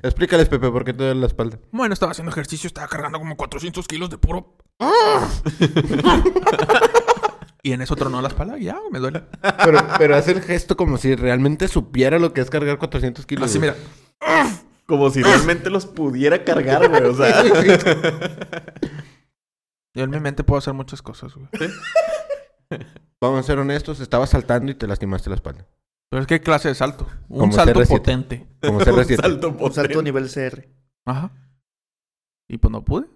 [0.02, 1.59] Explícales, Pepe, por qué te duele la espalda.
[1.72, 4.57] Bueno, estaba haciendo ejercicio, estaba cargando como 400 kilos de puro...
[7.64, 9.24] y en eso tronó la espalda y ya, me duele.
[9.64, 13.50] Pero, pero hace el gesto como si realmente supiera lo que es cargar 400 kilos.
[13.50, 13.74] Así, mira.
[14.86, 17.02] Como si realmente los pudiera cargar, güey.
[17.04, 17.42] O sea.
[19.94, 21.48] Yo en mi mente puedo hacer muchas cosas, güey.
[23.20, 25.66] Vamos a ser honestos, estabas saltando y te lastimaste la espalda.
[26.10, 27.08] Pero es que clase de salto.
[27.28, 27.88] Un Como salto CR7.
[27.88, 28.46] potente.
[28.60, 29.16] Como Un CR7.
[29.16, 30.02] salto Un salto potente.
[30.02, 30.68] nivel CR.
[31.06, 31.32] Ajá.
[32.46, 33.06] Y pues no pude.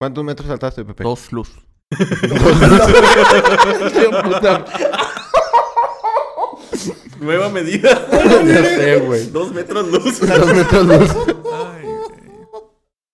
[0.00, 1.04] ¿Cuántos metros saltaste, Pepe?
[1.04, 1.52] Dos luz.
[7.20, 8.06] Nueva medida.
[8.46, 9.26] Ya sé, güey.
[9.30, 10.20] Dos metros luz.
[10.20, 11.10] Dos metros luz.
[11.52, 11.98] Ay, güey.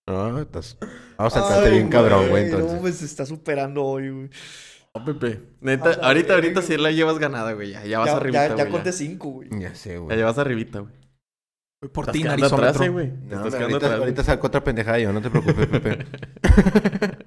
[0.07, 0.79] No, estás...
[1.19, 4.31] Vamos a saltarte bien cabrón, güey, No, pues se está superando hoy, güey.
[4.95, 5.41] No, Pepe.
[5.61, 6.75] Neta, A la ahorita, ahorita verga.
[6.75, 7.71] sí la llevas ganada, güey.
[7.73, 8.65] Ya, ya vas Ya, arribita, ya, güey.
[8.67, 9.49] ya conté cinco, güey.
[9.59, 10.17] Ya sé, Ya güey.
[10.17, 10.95] llevas arribita, güey.
[11.83, 12.85] Voy Por Estás ti, quedando atrás, narizómetro.
[12.85, 13.07] eh, güey.
[13.09, 14.37] Te No, estás hombre, quedando ahorita, atrás, ahorita güey.
[14.37, 16.07] saco otra pendejada yo, no te preocupes, Pepe.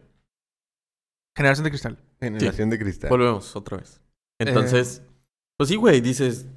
[1.39, 1.97] Generación de cristal.
[2.19, 3.09] Generación de cristal.
[3.09, 4.01] Volvemos otra vez.
[4.41, 5.01] Entonces,
[5.57, 6.47] pues sí, güey, dices,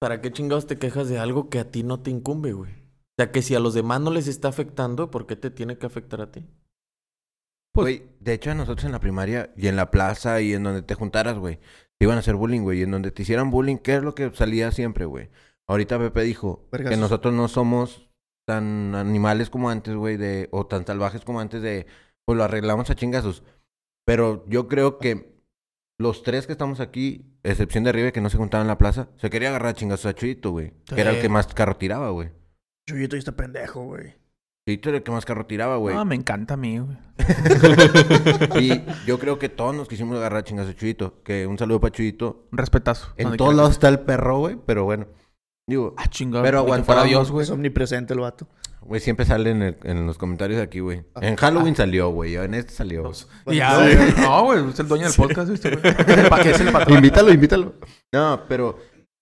[0.00, 2.72] ¿para qué chingados te quejas de algo que a ti no te incumbe, güey?
[2.72, 5.78] O sea, que si a los demás no les está afectando, ¿por qué te tiene
[5.78, 6.44] que afectar a ti?
[7.72, 10.62] Pues- Güey, de hecho a nosotros en la primaria y en la plaza y en
[10.62, 11.56] donde te juntaras, güey,
[11.98, 12.80] te iban a hacer bullying, güey.
[12.80, 15.30] Y en donde te hicieran bullying, ¿qué es lo que salía siempre, güey?
[15.68, 18.08] Ahorita Pepe dijo que nosotros no somos
[18.46, 21.86] tan animales como antes, güey, de, o tan salvajes como antes de,
[22.26, 23.42] pues lo arreglamos a chingazos.
[24.12, 25.40] Pero yo creo que
[25.98, 29.08] los tres que estamos aquí, excepción de Rive que no se juntaba en la plaza,
[29.16, 30.74] se quería agarrar a chingazos a Chuyito, güey.
[30.84, 32.28] Que era el que más carro tiraba, güey.
[32.86, 34.12] Chuyito y este pendejo, güey.
[34.66, 35.94] Chuyito era el que más carro tiraba, güey.
[35.94, 36.98] No, me encanta a mí, güey.
[38.60, 41.22] Y yo creo que todos nos quisimos agarrar a chingas a Chuyito.
[41.22, 42.48] Que un saludo para Chuyito.
[42.52, 43.14] Un respetazo.
[43.16, 44.58] En todos lados está el perro, güey.
[44.66, 45.06] Pero bueno.
[45.68, 46.42] Digo, Ah, chingado.
[46.44, 47.44] Pero aguantábamos, Dios, güey.
[47.44, 48.46] Es omnipresente el vato.
[48.80, 51.04] güey, siempre sale en, el- en los comentarios de aquí, güey.
[51.14, 51.20] Ah.
[51.22, 52.34] En Halloween salió, güey.
[52.36, 53.02] En este salió.
[53.04, 53.14] güey.
[53.44, 53.96] Bueno, Ya, no, güey.
[54.20, 54.70] No, güey.
[54.70, 55.94] Es el dueño del podcast, este, güey.
[56.50, 56.96] Es el patrón.
[56.96, 57.74] invítalo, invítalo.
[58.12, 58.76] No, pero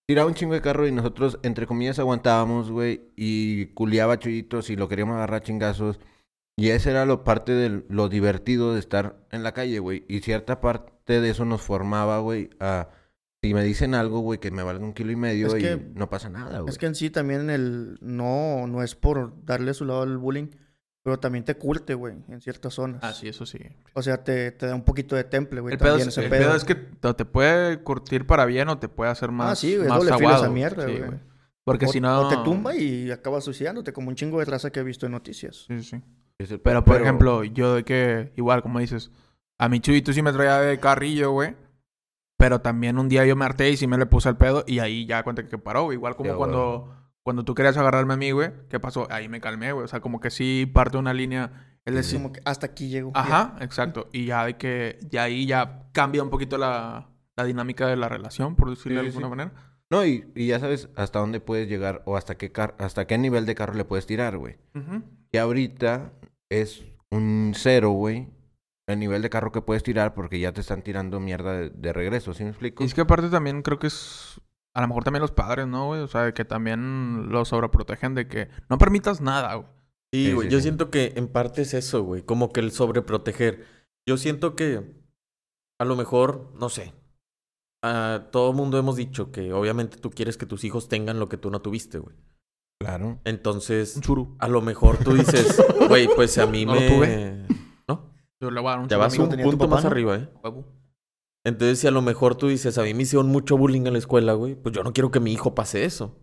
[0.09, 3.13] tiraba un chingo de carro y nosotros, entre comillas, aguantábamos, güey.
[3.17, 6.01] Y culiaba a Chuyito si lo queríamos agarrar a chingazos.
[6.57, 10.05] Y esa era lo parte de lo divertido de estar en la calle, güey.
[10.09, 12.89] Y cierta parte de eso nos formaba, güey, a...
[13.43, 15.91] Si me dicen algo, güey, que me valga un kilo y medio Es y que-
[15.95, 16.71] no pasa nada, güey.
[16.71, 17.97] Es que en sí también el...
[18.03, 20.49] No, no es por darle su lado al bullying,
[21.03, 23.01] pero también te curte, güey, en ciertas zonas.
[23.03, 23.59] Ah, sí, eso sí.
[23.95, 26.25] O sea, te, te da un poquito de temple, güey, El pedo, también es, ese
[26.25, 26.43] el pedo.
[26.49, 29.75] pedo es que te puede curtir para bien o te puede hacer más, Ah, sí,
[29.75, 31.19] güey, es más doble esa mierda, Sí, güey.
[31.65, 32.21] Porque o, si no...
[32.21, 35.13] o te tumba y acabas suicidándote, como un chingo de raza que he visto en
[35.13, 35.65] noticias.
[35.67, 36.03] Sí, sí.
[36.63, 39.11] Pero, por ejemplo, yo de que, igual, como dices,
[39.59, 41.55] a mi chubito sí me traía de carrillo, güey.
[42.41, 44.79] Pero también un día yo me harté y sí me le puse al pedo y
[44.81, 45.93] ahí ya cuenta que paró.
[45.93, 48.51] Igual como cuando, cuando tú querías agarrarme a mí, güey.
[48.69, 49.07] ¿Qué pasó?
[49.11, 49.85] Ahí me calmé, güey.
[49.85, 51.77] O sea, como que sí parte una línea.
[51.85, 53.13] Es decir, como que hasta aquí llego.
[53.15, 54.09] ajá, exacto.
[54.13, 58.09] Y ya de que, ya ahí ya cambia un poquito la, la dinámica de la
[58.09, 59.31] relación, por decirlo Sí, de alguna sí.
[59.31, 59.53] manera.
[59.91, 63.19] No, y, y ya sabes hasta dónde puedes llegar o hasta qué, car- hasta qué
[63.19, 64.57] nivel de carro le puedes tirar, güey.
[65.33, 66.13] Y ahorita
[66.49, 68.29] es un cero, güey.
[68.91, 71.93] El nivel de carro que puedes tirar porque ya te están tirando mierda de, de
[71.93, 72.83] regreso, ¿sí me explico?
[72.83, 74.41] Y es que aparte también creo que es...
[74.75, 76.01] A lo mejor también los padres, ¿no, güey?
[76.01, 79.69] O sea, que también los sobreprotegen de que no permitas nada, güey.
[80.13, 80.49] Sí, güey.
[80.49, 80.63] sí, yo sí.
[80.63, 82.23] siento que en parte es eso, güey.
[82.23, 83.65] Como que el sobreproteger.
[84.09, 84.93] Yo siento que
[85.81, 86.93] a lo mejor, no sé.
[87.83, 91.37] A todo mundo hemos dicho que obviamente tú quieres que tus hijos tengan lo que
[91.37, 92.15] tú no tuviste, güey.
[92.81, 93.19] Claro.
[93.25, 94.37] Entonces, Un churu.
[94.39, 96.89] a lo mejor tú dices, güey, pues a mí No lo me...
[96.89, 97.47] tuve.
[98.41, 99.91] Yo le voy a dar un a vas un punto papá, más ¿no?
[99.91, 100.29] arriba, ¿eh?
[100.43, 100.65] huevo.
[101.45, 103.99] Entonces, si a lo mejor tú dices, a mí me hicieron mucho bullying en la
[103.99, 106.17] escuela, güey, pues yo no quiero que mi hijo pase eso.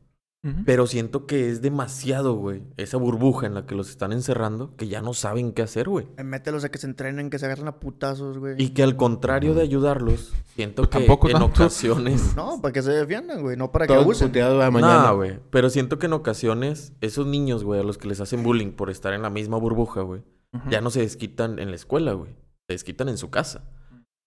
[0.66, 4.88] Pero siento que es demasiado, güey, esa burbuja en la que los están encerrando, que
[4.88, 6.08] ya no saben qué hacer, güey.
[6.16, 8.56] Eh, Mételos a que se entrenen, que se agarren a putazos, güey.
[8.58, 11.48] Y que al contrario de ayudarlos, siento Pues que tampoco en tanto.
[11.64, 12.34] ocasiones...
[12.38, 14.30] No, para que se defiendan, güey, no para que abusen.
[14.30, 15.08] puteado de mañana.
[15.10, 15.38] No, güey.
[15.50, 18.90] Pero siento que en ocasiones, esos niños, güey, a los que les hacen bullying por
[18.90, 20.22] estar en la misma burbuja, güey,
[20.70, 22.32] Ya no se desquitan en la escuela, güey.
[22.68, 23.64] Se desquitan en su casa.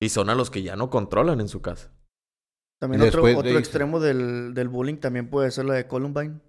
[0.01, 1.91] Y son a los que ya no controlan en su casa.
[2.81, 6.41] También otro, otro de- extremo del, del bullying también puede ser la de Columbine.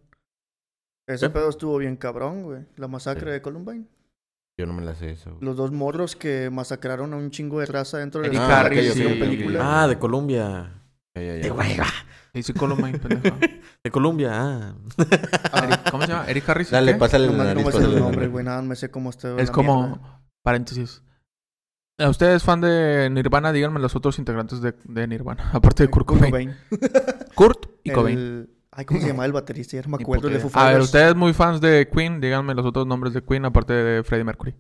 [1.08, 2.66] Ese pedo estuvo bien cabrón, güey.
[2.78, 3.32] La masacre Sí.
[3.32, 3.86] de Columbine.
[4.58, 5.32] Yo no me la sé eso.
[5.32, 5.44] güey.
[5.44, 9.84] Los dos morros que masacraron a un chingo de raza dentro de la Ah, película.
[9.84, 10.82] Ah, de Colombia.
[11.16, 11.44] Ya, ya, ya.
[11.44, 11.88] De hueva.
[12.34, 13.36] Sí, Columbine, pendejo.
[13.84, 14.76] De Colombia, ah.
[14.98, 16.26] Eric- ¿Cómo se llama?
[16.28, 16.72] Eric Harris.
[16.72, 16.98] Dale, qué?
[17.00, 18.32] pásale me- no me sé pásale el la nombre, nariz.
[18.32, 18.46] güey.
[18.46, 19.36] Nada, me sé cómo está.
[19.38, 19.88] Es la como...
[19.88, 20.22] mierda.
[20.44, 21.04] Paréntesis.
[22.00, 23.52] ¿A ustedes fan de Nirvana?
[23.52, 25.50] Díganme los otros integrantes de, de Nirvana.
[25.54, 26.32] Aparte de Kurt Cobain.
[26.32, 26.56] Cobain.
[27.36, 28.50] Kurt y El- Cobain.
[28.74, 29.76] Ay, ¿cómo se llama el baterista?
[29.76, 30.22] Ya no me Ni acuerdo.
[30.22, 30.50] puta El de idea.
[30.50, 30.86] Foo A ver, Fighters.
[30.86, 34.56] ustedes muy fans de Queen, díganme los otros nombres de Queen aparte de Freddie Mercury.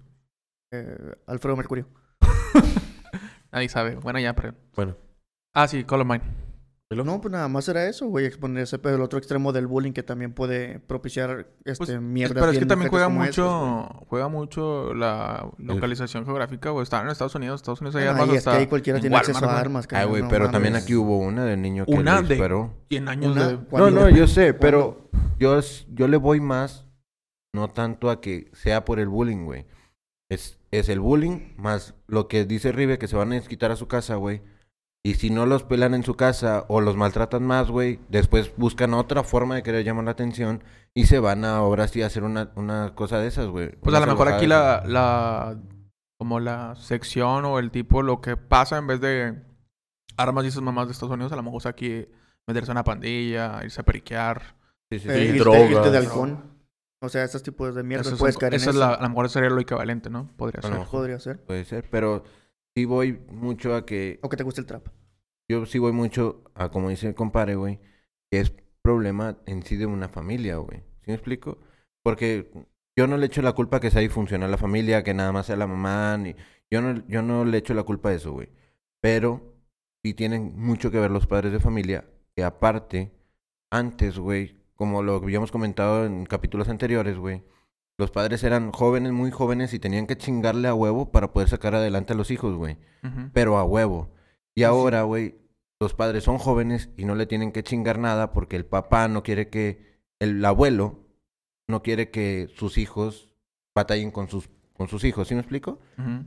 [0.73, 1.87] Eh, Alfredo Mercurio.
[3.53, 3.95] Nadie sabe.
[3.95, 4.53] Bueno, ya, pero...
[4.75, 4.95] Bueno.
[5.53, 6.21] Ah, sí, Columbine.
[6.91, 8.25] No, pues nada más era eso, güey.
[8.25, 8.95] Exponer ese pedo.
[8.95, 12.65] El otro extremo del bullying que también puede propiciar este, Pues, mierdas Pero es que
[12.65, 14.05] también juega mucho, güey.
[14.09, 16.83] juega mucho la localización geográfica, güey.
[16.83, 19.01] Estaban en Estados Unidos, Estados Unidos hay Bueno, armas ahí es que ahí cualquiera en
[19.01, 19.65] tiene acceso Walmart, a güey.
[19.65, 19.87] armas.
[20.09, 20.51] Güey, no pero mames.
[20.51, 22.73] también aquí hubo una del niño que Una lo de- disparó.
[22.89, 23.59] 100 años Una- de...
[23.71, 26.87] No, no, yo sé, pero yo, es- yo le voy más,
[27.53, 29.65] no tanto a que sea por el bullying, güey.
[30.29, 33.75] Es, es el bullying más lo que dice Rive, que se van a desquitar a
[33.75, 34.41] su casa, güey.
[35.03, 38.93] Y si no los pelan en su casa o los maltratan más, güey, después buscan
[38.93, 42.23] otra forma de querer llamar la atención y se van a ahora sí a hacer
[42.23, 43.71] una, una cosa de esas, güey.
[43.77, 45.57] Pues a lo mejor aquí la, la...
[46.19, 49.41] Como la sección o el tipo, lo que pasa en vez de
[50.17, 52.05] armas y esas mamás de Estados Unidos, a lo mejor es aquí
[52.47, 54.55] meterse en una pandilla, irse a periquear.
[54.91, 55.19] Sí, sí, Eh, sí.
[55.19, 55.71] y irte, drogas.
[55.71, 56.43] irte de halcón.
[57.01, 58.85] O sea, estos tipos de mierda Eso es puedes un- caer en esa es eso.
[58.85, 60.29] la, a lo mejor sería lo equivalente, ¿no?
[60.37, 60.85] Podría A ser.
[60.91, 61.43] Podría ser.
[61.43, 62.23] Puede ser, pero
[62.75, 64.87] sí voy mucho a que O que te guste el trap.
[65.49, 67.79] yo sí voy mucho a, como dice el compadre, güey,
[68.31, 70.79] que es problema en sí de una familia, güey.
[71.01, 71.59] ¿Sí me explico?
[72.03, 72.51] Porque
[72.97, 75.55] yo no le echo la culpa que sea disfuncional la familia, que nada más sea
[75.55, 76.35] la mamá, ni...
[76.71, 78.49] Yo no, yo no le echo la culpa de eso, güey.
[79.01, 79.55] Pero
[80.03, 82.05] sí tienen mucho que ver los padres de familia,
[82.35, 83.11] que aparte,
[83.71, 87.43] antes, güey, como lo habíamos comentado en capítulos anteriores, güey,
[88.01, 91.75] los padres eran jóvenes, muy jóvenes, y tenían que chingarle a huevo para poder sacar
[91.75, 92.77] adelante a los hijos, güey
[93.33, 94.11] pero a huevo.
[94.55, 95.35] Y ahora, güey,
[95.79, 99.23] los padres son jóvenes y no le tienen que chingar nada porque el papá no
[99.23, 100.99] quiere que, el abuelo
[101.67, 103.33] no quiere que sus hijos
[103.73, 105.79] batallen con sus, con sus hijos, ¿sí me explico?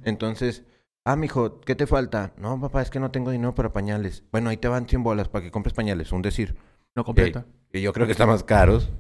[0.05, 0.65] Entonces,
[1.05, 2.33] ah, mijo, ¿qué te falta?
[2.37, 4.25] No, papá, es que no tengo dinero para pañales.
[4.33, 6.57] Bueno, ahí te van 100 bolas para que compres pañales, un decir.
[6.97, 7.47] No completa.
[7.71, 8.91] Que yo creo que está más caros,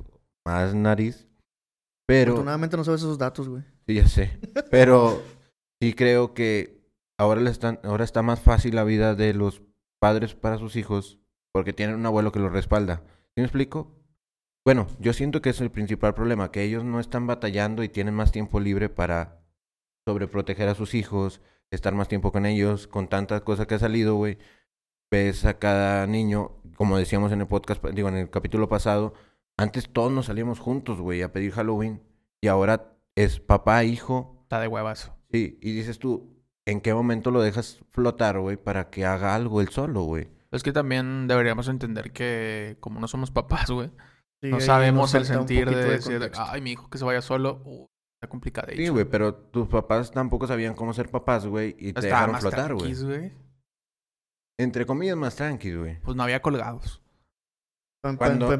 [0.44, 1.26] más nariz.
[2.06, 2.32] Pero...
[2.32, 3.62] Afortunadamente no sabes esos datos, güey.
[3.86, 4.38] Sí, ya sé.
[4.70, 5.22] Pero
[5.80, 6.82] sí creo que
[7.18, 9.62] ahora, le están, ahora está más fácil la vida de los
[10.00, 11.18] padres para sus hijos
[11.52, 13.02] porque tienen un abuelo que los respalda.
[13.06, 13.92] ¿Sí me explico?
[14.64, 18.14] Bueno, yo siento que es el principal problema, que ellos no están batallando y tienen
[18.14, 19.40] más tiempo libre para
[20.06, 21.40] sobreproteger a sus hijos,
[21.70, 24.38] estar más tiempo con ellos, con tantas cosas que ha salido, güey.
[25.10, 29.14] Ves a cada niño, como decíamos en el podcast, digo, en el capítulo pasado,
[29.56, 32.02] antes todos nos salíamos juntos, güey, a pedir Halloween.
[32.40, 35.12] Y ahora es papá, hijo, Está de huevas.
[35.32, 36.36] Sí, y dices tú,
[36.66, 40.28] ¿en qué momento lo dejas flotar, güey, para que haga algo él solo, güey?
[40.50, 43.90] Es que también deberíamos entender que como no somos papás, güey,
[44.42, 47.86] Sí, no sabemos el sentir de decir, ay, mi hijo que se vaya solo, uh,
[48.20, 48.68] está complicado.
[48.76, 52.32] Sí, güey, pero tus papás tampoco sabían cómo ser papás, güey, y te Estaba dejaron
[52.32, 52.92] más flotar, güey.
[52.92, 53.32] tranquis, güey.
[54.58, 55.98] Entre comillas, más tranquis, güey.
[56.00, 57.02] Pues no había colgados.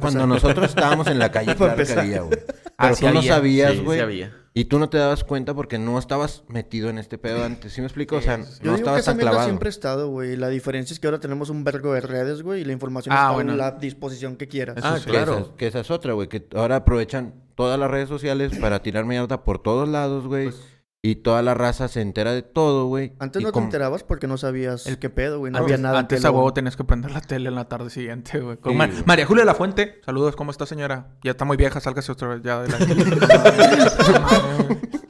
[0.00, 1.98] Cuando, nosotros estábamos en la calle, claro que empezar.
[2.00, 2.38] había, güey.
[2.76, 3.34] Ah, Pero sí tú no había.
[3.34, 4.30] sabías, Sí, sí güey.
[4.54, 7.72] y tú no te dabas cuenta porque no estabas metido en este pedo antes.
[7.72, 8.16] ¿Sí me explico?
[8.16, 8.42] O sea, sí.
[8.42, 9.44] Yo no digo que estabas tan clavado.
[9.44, 10.36] siempre ha estado, güey.
[10.36, 13.20] La diferencia es que ahora tenemos un vergo de redes, güey, y la información Ah,
[13.22, 13.52] está bueno.
[13.52, 14.76] a la disposición que quieras.
[14.78, 15.04] Eso Ah, sí.
[15.04, 15.38] Que claro.
[15.38, 16.28] esa- que esa es otra, güey.
[16.28, 20.44] Que ahora aprovechan todas las redes sociales para tirar mierda por todos lados, güey.
[20.50, 20.60] Pues-
[21.06, 23.12] y toda la raza se entera de todo, güey.
[23.18, 25.52] Antes y no te enterabas porque no sabías El- qué pedo, güey.
[25.52, 25.98] No antes, había nada.
[25.98, 28.56] Antes a huevo tenías que prender la tele en la tarde siguiente, güey.
[28.64, 29.02] Sí.
[29.04, 30.00] María Julia de la Fuente.
[30.06, 31.18] Saludos, ¿cómo está, señora?
[31.22, 32.78] Ya está muy vieja, sálgase otra vez ya de la...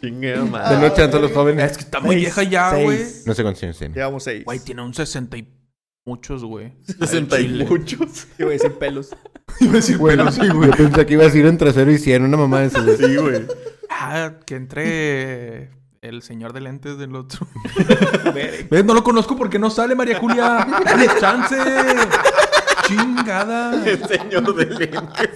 [0.01, 0.79] Chinguea, De madre.
[0.89, 1.71] noche a todos los jóvenes.
[1.71, 2.99] es que está muy Seis, vieja ya, güey.
[3.27, 3.95] No se conciencian.
[3.95, 4.45] Llevamos seis.
[4.45, 5.49] Güey, tiene un sesenta y
[6.05, 6.73] muchos, güey.
[6.99, 8.27] 60 y muchos.
[8.39, 9.11] Iba a decir pelos.
[9.61, 10.71] Iba a decir, Bueno, sí, güey.
[10.71, 12.97] Yo pensé que iba a decir entre 0 y 100, una mamá de güey.
[12.97, 13.47] Sí, güey.
[13.89, 15.71] Ah, que entre
[16.05, 17.47] el señor de lentes del otro.
[18.35, 18.67] ¿Ves?
[18.85, 20.67] No lo conozco porque no sale María Julia.
[20.85, 21.57] ¡Dale chance!
[22.87, 23.83] ¡Chingada!
[23.87, 25.31] El señor de lentes.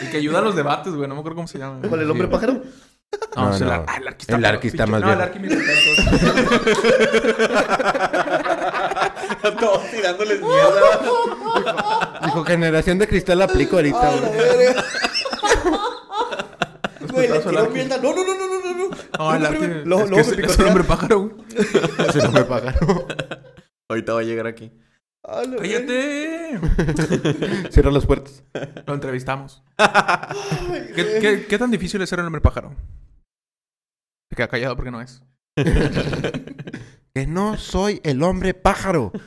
[0.00, 1.08] El que ayuda a los debates, güey.
[1.08, 1.80] No me acuerdo cómo se llama.
[1.88, 2.54] ¿Cuál, el hombre Sí, pájaro?
[3.36, 5.20] No, ah, el arqui El peor, arqui está pinche- más No, viejo.
[5.20, 6.32] el arqui mis respetos.
[9.60, 12.18] Todos tirándoles mierda.
[12.24, 14.32] Dijo, generación de cristal aplico ahorita, güey.
[17.12, 17.98] Güey, le tiró mierda.
[17.98, 19.34] No, no, no, no, no, no, no.
[19.34, 19.84] El.
[19.84, 21.34] Luego, luego es que es, es el hombre pájaro, güey.
[22.12, 23.04] Si no me pagaron.
[23.88, 24.72] Ahorita va a llegar aquí.
[25.24, 26.58] ¡Cállate!
[27.70, 28.42] Cierra las puertas.
[28.86, 29.62] Lo entrevistamos.
[29.76, 32.74] Ay, ¿Qué, qué, qué tan difícil es ser el hombre pájaro?
[34.30, 35.22] Se queda callado porque no es.
[37.14, 39.12] Que no soy el hombre pájaro.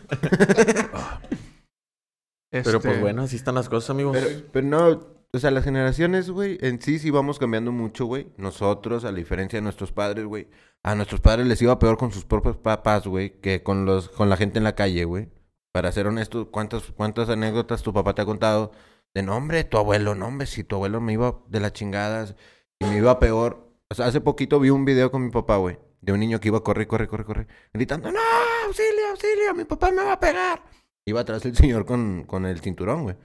[2.50, 4.18] Pero pues Este, bueno, así están las cosas, amigos.
[4.18, 8.28] Pero, pero no, o sea, las generaciones, güey, en sí sí vamos cambiando mucho, güey.
[8.38, 10.48] Nosotros, a la diferencia de nuestros padres, güey.
[10.84, 14.30] A nuestros padres les iba peor con sus propios papás, güey, que con los con
[14.30, 15.30] la gente en la calle, güey.
[15.74, 18.72] Para ser honesto, ¿cuántas, ¿cuántas anécdotas tu papá te ha contado?
[19.14, 22.36] De no, hombre, tu abuelo, no, hombre, si tu abuelo me iba de las chingadas
[22.80, 23.72] y me iba peor.
[23.90, 26.48] O sea, hace poquito vi un video con mi papá, güey, de un niño que
[26.48, 28.20] iba a correr, correr, correr, correr, gritando, no,
[28.66, 30.64] auxilio, auxilio, mi papá me va a pegar.
[31.06, 33.16] Iba atrás el señor con, con el cinturón, güey.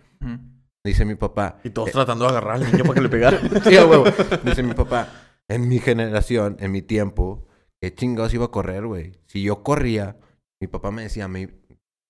[0.84, 3.38] Dice mi papá, Y todos tratando de agarrar al niño para que le pegara.
[3.64, 4.04] Sí, a huevo.
[4.44, 5.08] Dice mi papá,
[5.48, 7.46] en mi generación, en mi tiempo,
[7.82, 9.12] ¿qué chingados iba a correr, güey?
[9.26, 10.16] Si yo corría,
[10.60, 11.48] mi papá me decía, me,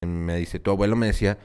[0.05, 1.39] me dice, tu abuelo me decía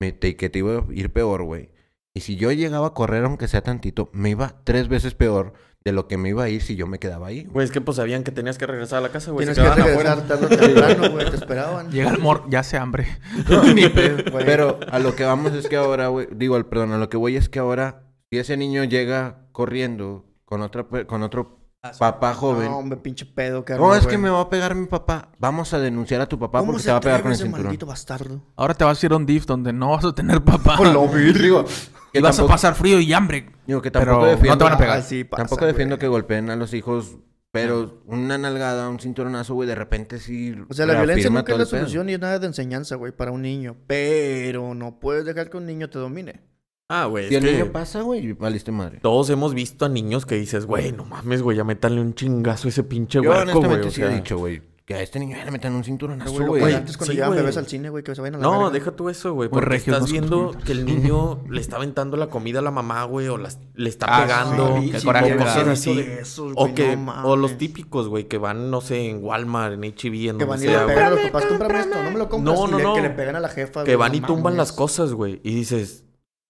[0.00, 1.70] me- te- que te iba a ir peor, güey.
[2.14, 5.52] Y si yo llegaba a correr, aunque sea tantito, me iba tres veces peor
[5.84, 7.44] de lo que me iba a ir si yo me quedaba ahí.
[7.44, 7.64] güey.
[7.64, 9.46] Es que pues sabían que tenías que regresar a la casa, güey.
[9.46, 11.30] Tienes que regresar tarde o temprano, güey.
[11.30, 11.90] Te esperaban.
[11.90, 12.44] Llega el mor...
[12.50, 13.06] Ya se hambre.
[13.74, 14.44] Ni pedo, güey.
[14.44, 17.36] Pero a lo que vamos es que ahora, güey, digo, perdón, a lo que voy
[17.36, 21.59] es que ahora, si ese niño llega corriendo con otra, pe- con otro
[21.98, 24.86] papá joven, No, hombre, pinche pedo, no, carnal, es que me va a pegar mi
[24.86, 27.32] papá, vamos a denunciar a tu papá ¿Cómo porque se te va a pegar con
[27.32, 27.64] el cinturón.
[27.64, 28.42] maldito bastardo?
[28.56, 30.76] Ahora te vas a ir a un DIF donde no vas a tener papá.
[30.76, 31.64] Digo,
[32.12, 33.50] que y vas a pasar frío y hambre.
[33.66, 34.98] Digo que Pero tampoco no defiendo, te van a pegar.
[34.98, 36.00] Ah, sí pasa, tampoco defiendo güey.
[36.00, 37.16] que golpeen a los hijos,
[37.52, 40.54] pero una nalgada, un cinturonazo, güey, de repente sí.
[40.68, 43.32] O sea, la violencia nunca es la solución ni es nada de enseñanza, güey, para
[43.32, 43.76] un niño.
[43.86, 46.49] Pero no puedes dejar que un niño te domine.
[46.92, 47.28] Ah, güey.
[47.28, 48.98] Si el que niño pasa, güey, valiste madre.
[49.00, 52.66] Todos hemos visto a niños que dices, güey, no mames, güey, ya métanle un chingazo
[52.66, 53.88] a ese pinche Yo huerco, honestamente güey.
[53.88, 54.16] O sí he sea...
[54.16, 56.58] dicho, güey, que a este niño ya le metan un cinturonazo, Güey, güey.
[56.58, 56.74] que güey.
[56.74, 57.30] antes cuando Sí, güey.
[57.38, 58.70] bebés al cine, güey, que se vayan a la No, verga.
[58.70, 59.48] deja tú eso, güey.
[59.48, 63.04] Porque regios estás viendo que el niño le está aventando la comida a la mamá,
[63.04, 64.80] güey, o las- le está Ah, pegando.
[64.82, 65.90] sí, qué o coraje cosas He así.
[65.94, 69.08] visto de esos, O güey, que, no o los típicos, güey, que van, no sé,
[69.10, 70.96] en Walmart, en H&B, en Que donde van y sea, le güey.
[70.96, 72.58] pegan a los papás, cómprame esto, no me lo compras.
[72.58, 72.94] No, no, no.
[72.94, 75.40] Que le pegan a la jefa, Que güey, van y tumban las cosas, güey.
[75.44, 76.02] Y dices,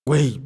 [0.06, 0.40] güey,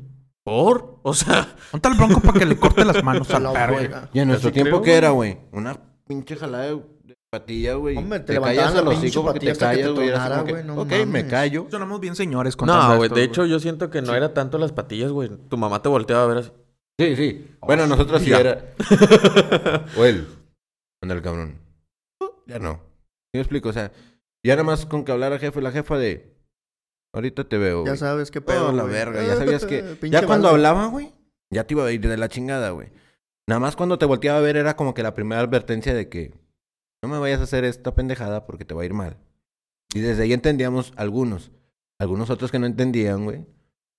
[0.45, 1.01] ¿por?
[1.03, 4.09] O sea, Ponte al bronco para que le corte las manos A al la perro.
[4.13, 5.39] Y en nuestro tiempo, creo, ¿qué era, güey?
[5.53, 5.77] Una
[6.07, 6.83] pinche jalada de
[7.31, 7.97] patilla, güey.
[7.97, 10.65] Hombre, te te callas a los hijos porque te callas, te güey.
[10.65, 11.67] no ok, me callo.
[11.71, 13.11] Sonamos bien señores contando no, güey.
[13.11, 15.31] De hecho, yo siento que no era tanto las patillas, güey.
[15.49, 16.53] Tu mamá te volteaba a ver así.
[16.99, 17.47] Sí, sí.
[17.61, 18.73] Bueno, nosotros sí era...
[19.97, 20.29] o él.
[21.03, 21.59] Anda el cabrón.
[22.47, 22.75] Ya no.
[22.75, 23.71] ¿Sí me explico?
[23.71, 23.91] O sea,
[24.45, 26.34] ya nada más con que hablara jefe, la jefa de...
[27.15, 28.95] Ahorita te veo, Ya sabes qué Oh, pedo, la güey.
[28.95, 29.97] verga, ya sabías que...
[30.11, 31.13] Ya cuando hablaba, güey,
[31.51, 32.89] ya te iba a ir de la chingada, güey.
[33.47, 36.35] Nada más cuando te volteaba a ver era como que la primera advertencia de que
[37.03, 39.17] no me vayas a hacer esta pendejada porque te va a ir mal.
[39.95, 41.53] Y desde ahí entendíamos algunos.
[42.01, 43.47] Algunos otros que no entendían, güey.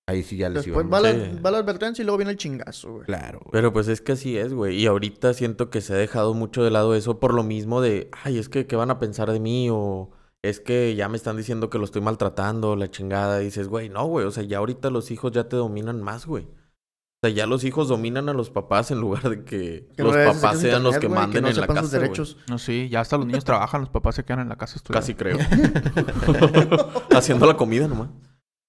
[0.08, 1.34] Ahí sí ya les Después iba va mal.
[1.34, 3.06] la, va la advertencia y luego viene el chingazo, güey.
[3.06, 3.50] Claro, güey.
[3.52, 4.76] Pero pues es que así es, güey.
[4.76, 8.10] Y ahorita siento que se ha dejado mucho de lado eso por lo mismo de,
[8.24, 9.68] ay, es que, ¿qué van a pensar de mí?
[9.70, 10.10] O
[10.48, 13.40] es que ya me están diciendo que lo estoy maltratando, la chingada.
[13.42, 14.26] Y dices, güey, no, güey.
[14.26, 16.44] O sea, ya ahorita los hijos ya te dominan más, güey.
[16.44, 20.14] O sea, ya los hijos dominan a los papás en lugar de que, Que los
[20.14, 22.36] papás sean los que manden no en la casa, sus derechos.
[22.48, 25.00] No, sí, ya hasta los niños trabajan, los papás se quedan en la casa estudiando.
[25.00, 25.38] Casi creo.
[27.16, 28.10] Haciendo la comida nomás.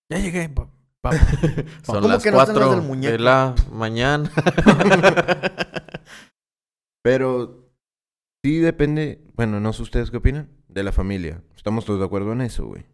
[0.09, 0.69] Ya llegué, pa-
[1.01, 1.11] pa-
[1.83, 3.17] Son ¿Cómo las que no de muñeco?
[3.21, 4.31] la mañana.
[7.03, 7.66] Pero
[8.47, 11.43] sí depende, bueno, no sé ustedes qué opinan, de la familia.
[11.55, 12.85] Estamos todos de acuerdo en eso, güey.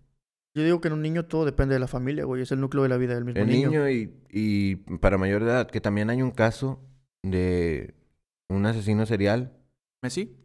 [0.56, 2.42] Yo digo que en un niño todo depende de la familia, güey.
[2.42, 3.70] Es el núcleo de la vida del mismo El niño.
[3.70, 6.80] niño y, y para mayor de edad, que también hay un caso
[7.24, 7.94] de
[8.50, 9.54] un asesino serial.
[10.02, 10.36] Messi,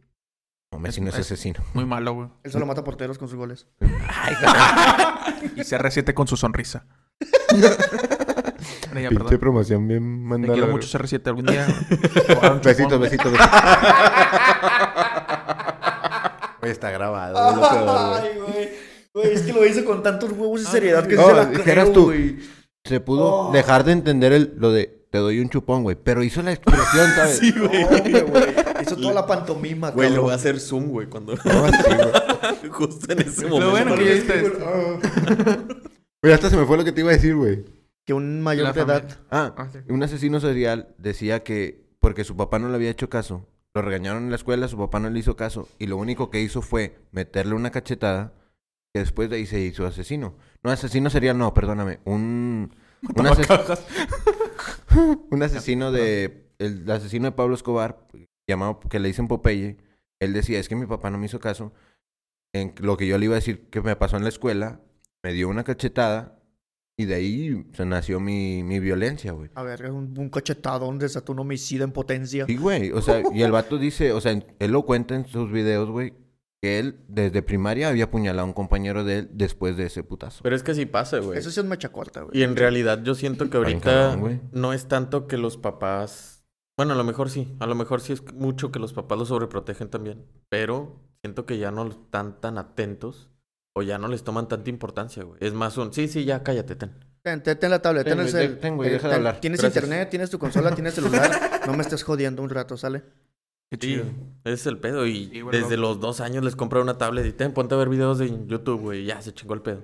[0.71, 1.63] No, Messi no es Es- asesino.
[1.73, 2.29] muy malo, güey.
[2.43, 3.67] Él solo mata porteros con sus goles.
[5.55, 6.85] Y CR7 con su sonrisa.
[8.87, 9.39] Bueno, ya, Pinche perdón.
[9.39, 10.53] promoción bien Te mandada.
[10.53, 11.65] quiero mucho CR7 algún día.
[12.63, 13.31] Besitos, besitos, besitos.
[16.59, 17.49] Güey, está grabado.
[17.49, 18.31] es lo peor, güey.
[18.31, 18.69] Ay, güey.
[19.13, 21.85] Güey, es que lo hice con tantos huevos y seriedad que No, se la dijeras
[21.85, 22.05] creo, tú.
[22.05, 22.37] güey.
[22.85, 23.51] Se pudo Oh.
[23.51, 25.95] dejar de entender el, lo de te doy un chupón, güey.
[26.01, 27.37] Pero hizo la expresión, ¿sabes?
[27.39, 27.85] Sí, güey.
[28.81, 30.23] Hizo toda la pantomima, Güey, lo cabrón.
[30.25, 31.33] voy a hacer zoom, güey, cuando...
[31.35, 32.69] No, sí, güey.
[32.71, 33.71] Justo en ese Lo momento.
[33.71, 34.99] bueno que ya viste esto.
[36.21, 37.65] Güey, hasta se me fue lo que te iba a decir, güey.
[38.09, 39.19] Que un mayor de edad.
[39.29, 39.77] Ah, Ah, sí.
[39.87, 43.45] un asesino serial decía que porque su papá no le había hecho caso,
[43.75, 46.41] lo regañaron en la escuela, su papá no le hizo caso y lo único que
[46.41, 48.33] hizo fue meterle una cachetada
[48.91, 50.33] que después de ahí se hizo asesino.
[50.63, 51.99] No, asesino serial, no, perdóname.
[52.03, 52.73] Un,
[53.15, 53.85] un, ases- Cajas.
[55.29, 56.47] un asesino de...
[56.57, 58.07] El asesino de Pablo Escobar,
[58.49, 59.77] llamado, que le dicen Popeye,
[60.19, 61.73] él decía, es que mi papá no me hizo caso.
[62.55, 64.81] En lo que yo le iba a decir que me pasó en la escuela,
[65.23, 66.38] me dio una cachetada
[66.99, 69.49] y de ahí se nació mi, mi violencia, güey.
[69.55, 72.45] A ver, un, un cachetadón desató un homicidio en potencia.
[72.45, 72.91] Sí, güey.
[72.91, 76.13] O sea, y el vato dice, o sea, él lo cuenta en sus videos, güey,
[76.61, 80.43] que él desde primaria había apuñalado a un compañero de él después de ese putazo.
[80.43, 81.39] Pero es que sí pasa, güey.
[81.39, 82.37] Eso sí es mecha corta, güey.
[82.37, 84.19] Y en realidad yo siento que ahorita
[84.51, 86.43] no es tanto que los papás...
[86.75, 87.55] Bueno, a lo mejor sí.
[87.59, 90.25] A lo mejor sí es mucho que los papás los sobreprotegen también.
[90.49, 93.29] Pero siento que ya no están tan atentos
[93.79, 95.37] o ya no les toman tanta importancia, güey.
[95.41, 95.93] Es más un...
[95.93, 96.91] Sí, sí, ya cállate, ten.
[97.21, 98.57] Ten, ten- ten la tablet, ten Ten, el güey, cel.
[98.59, 99.39] ten, güey, Eh, deja de ten- hablar.
[99.41, 99.83] Tienes Gracias.
[99.83, 101.29] internet, tienes tu consola, tienes celular.
[101.67, 103.03] No me estés jodiendo un rato, ¿sale?
[103.69, 104.05] Qué Sí, chido.
[104.45, 105.05] ese es el pedo.
[105.05, 105.81] Y Sí, desde no.
[105.83, 108.81] los dos años les compré una tablet y ten, ponte a ver videos de YouTube,
[108.81, 109.01] güey.
[109.01, 109.83] y Ya se chingó el pedo.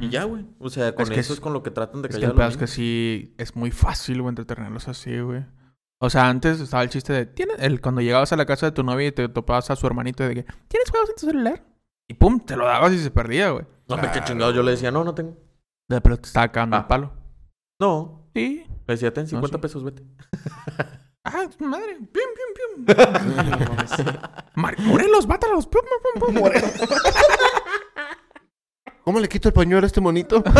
[0.00, 0.46] Y ya, güey.
[0.60, 2.30] O sea, con que eso es- es con lo que tratan de Es que callar
[2.30, 5.44] el pedo los es que sí es muy fácil, güey, entretenerlos así, güey.
[5.98, 8.72] O sea, antes estaba el chiste de, ¿tienes el cuando llegabas a la casa de
[8.72, 11.62] tu novia y te topabas a su hermanito de que, ¿tienes juegos en tu celular?
[12.08, 13.64] Y pum, te lo dabas y se perdía, güey.
[13.88, 14.52] No, hombre, qué Claro, chingado.
[14.52, 15.36] Yo le decía, no, no tengo.
[15.88, 16.80] De- Pero te estaba cagando Ah.
[16.80, 17.12] el palo.
[17.80, 18.28] No.
[18.34, 18.64] Sí.
[18.86, 19.62] Le decía, ten 50 sí.
[19.62, 20.02] pesos, vete.
[21.26, 21.96] Ah, madre.
[21.96, 22.96] Pium, pium, pium.
[24.56, 25.66] Mar- Morelos, mátalos.
[25.66, 26.50] Pium, pum, pum, pum.
[29.04, 30.42] ¿Cómo le quito el pañuelo a este monito?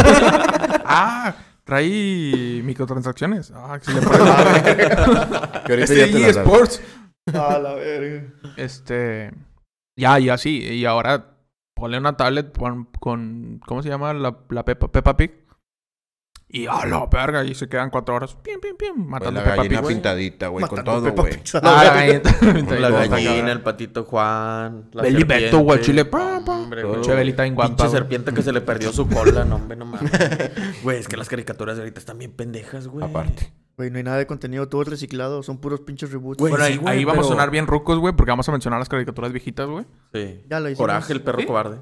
[0.86, 1.34] Ah,
[1.64, 3.51] trae microtransacciones.
[3.55, 4.12] Ah, que se le que
[5.72, 6.82] ahorita Este ya te eSports.
[7.32, 8.32] A la verga.
[8.59, 9.32] Este.
[9.99, 10.59] Ya, y así.
[10.62, 11.34] Y ahora
[11.85, 12.87] ponle una tablet con.
[12.99, 14.14] con- ¿Cómo se llama?
[14.14, 15.32] La, la Peppa, Peppa Pig.
[16.49, 17.45] Y a la verga.
[17.45, 18.35] Y se quedan cuatro horas.
[18.37, 18.95] Pim, pim, pim.
[18.95, 19.82] Güey, Matando la Peppa gallina Pig.
[19.82, 19.95] güey.
[19.97, 21.32] pintadita, güey, con todo, güey.
[21.53, 22.78] La Ah, la gallina.
[22.80, 24.89] La gallina, el patito Juan.
[24.93, 25.57] La Beli Beto, serpiente.
[25.59, 26.64] guachile, pa, pa.
[26.66, 26.93] Güey.
[26.95, 27.68] Pinche velita bien guapa.
[27.68, 27.93] Pinche güey.
[27.99, 30.11] serpiente que se le perdió su cola, no, hombre, no mames.
[30.82, 33.05] Güey, es que las caricaturas de ahorita están bien pendejas, güey.
[33.05, 33.53] Aparte.
[33.76, 36.38] Güey, no hay nada de contenido, todo es reciclado, son puros pinches reboots.
[36.38, 38.52] Güey, Bueno, sí, ahí, güey, ahí vamos a sonar bien rucos, güey, porque vamos a
[38.52, 39.84] mencionar las caricaturas viejitas, güey.
[40.12, 40.42] Sí.
[40.48, 40.86] Ya la hicimos.
[40.86, 41.46] Coraje, el perro ¿Sí?
[41.46, 41.80] cobarde.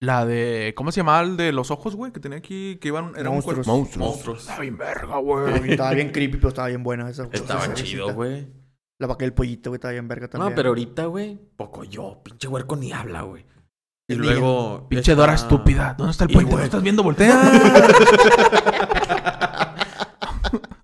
[0.00, 0.72] La de.
[0.76, 2.10] ¿Cómo se llamaba el de los ojos, güey?
[2.12, 2.76] Que tenía aquí.
[2.80, 3.12] Que iban.
[3.16, 3.66] Era Monstruos.
[3.68, 4.08] un Monstruos.
[4.08, 4.40] Monstruos.
[4.40, 5.70] Estaba bien verga, güey.
[5.70, 7.28] Estaba bien creepy, pero estaba bien buena esa.
[7.30, 8.48] Estaba esa chido, güey.
[8.98, 10.50] La vaca del pollito, güey, estaba bien verga también.
[10.50, 12.20] No, pero ahorita, güey, poco yo.
[12.24, 13.44] Pinche huerco ni habla, güey.
[14.08, 14.88] Y luego.
[14.88, 15.94] Pinche está- Dora estúpida.
[15.96, 16.32] ¿Dónde está el?
[16.32, 17.04] ¿No güey, estás viendo?
[17.04, 17.40] Voltea.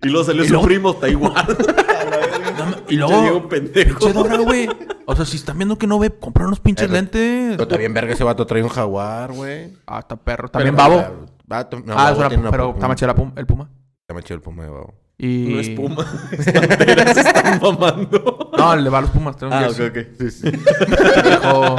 [0.02, 1.34] Y luego salió Y su luego- primo, está igual.
[2.88, 3.48] y luego.
[3.48, 4.68] Pinche Dora, güey.
[5.06, 7.56] O sea, si están viendo que no ve, comprar unos pinches Pero- lentes.
[7.56, 9.72] Pero también verga ese vato trae un jaguar, güey.
[9.86, 10.48] Ah, está perro.
[10.48, 11.26] También Pero- babo.
[11.46, 13.70] Vato, no, ah, Babo es una- pero está pum- el puma.
[14.02, 14.94] Está más chido el puma de babo.
[15.16, 15.48] Y...
[15.48, 16.06] No es puma.
[16.30, 18.50] Es pantera, se están mamando.
[18.56, 19.34] No, el de va a los pumas.
[19.42, 19.96] Ah, ok, ok.
[20.20, 21.76] Dijo,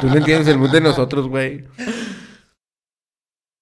[0.00, 1.64] Tú no entiendes el mood de nosotros, güey.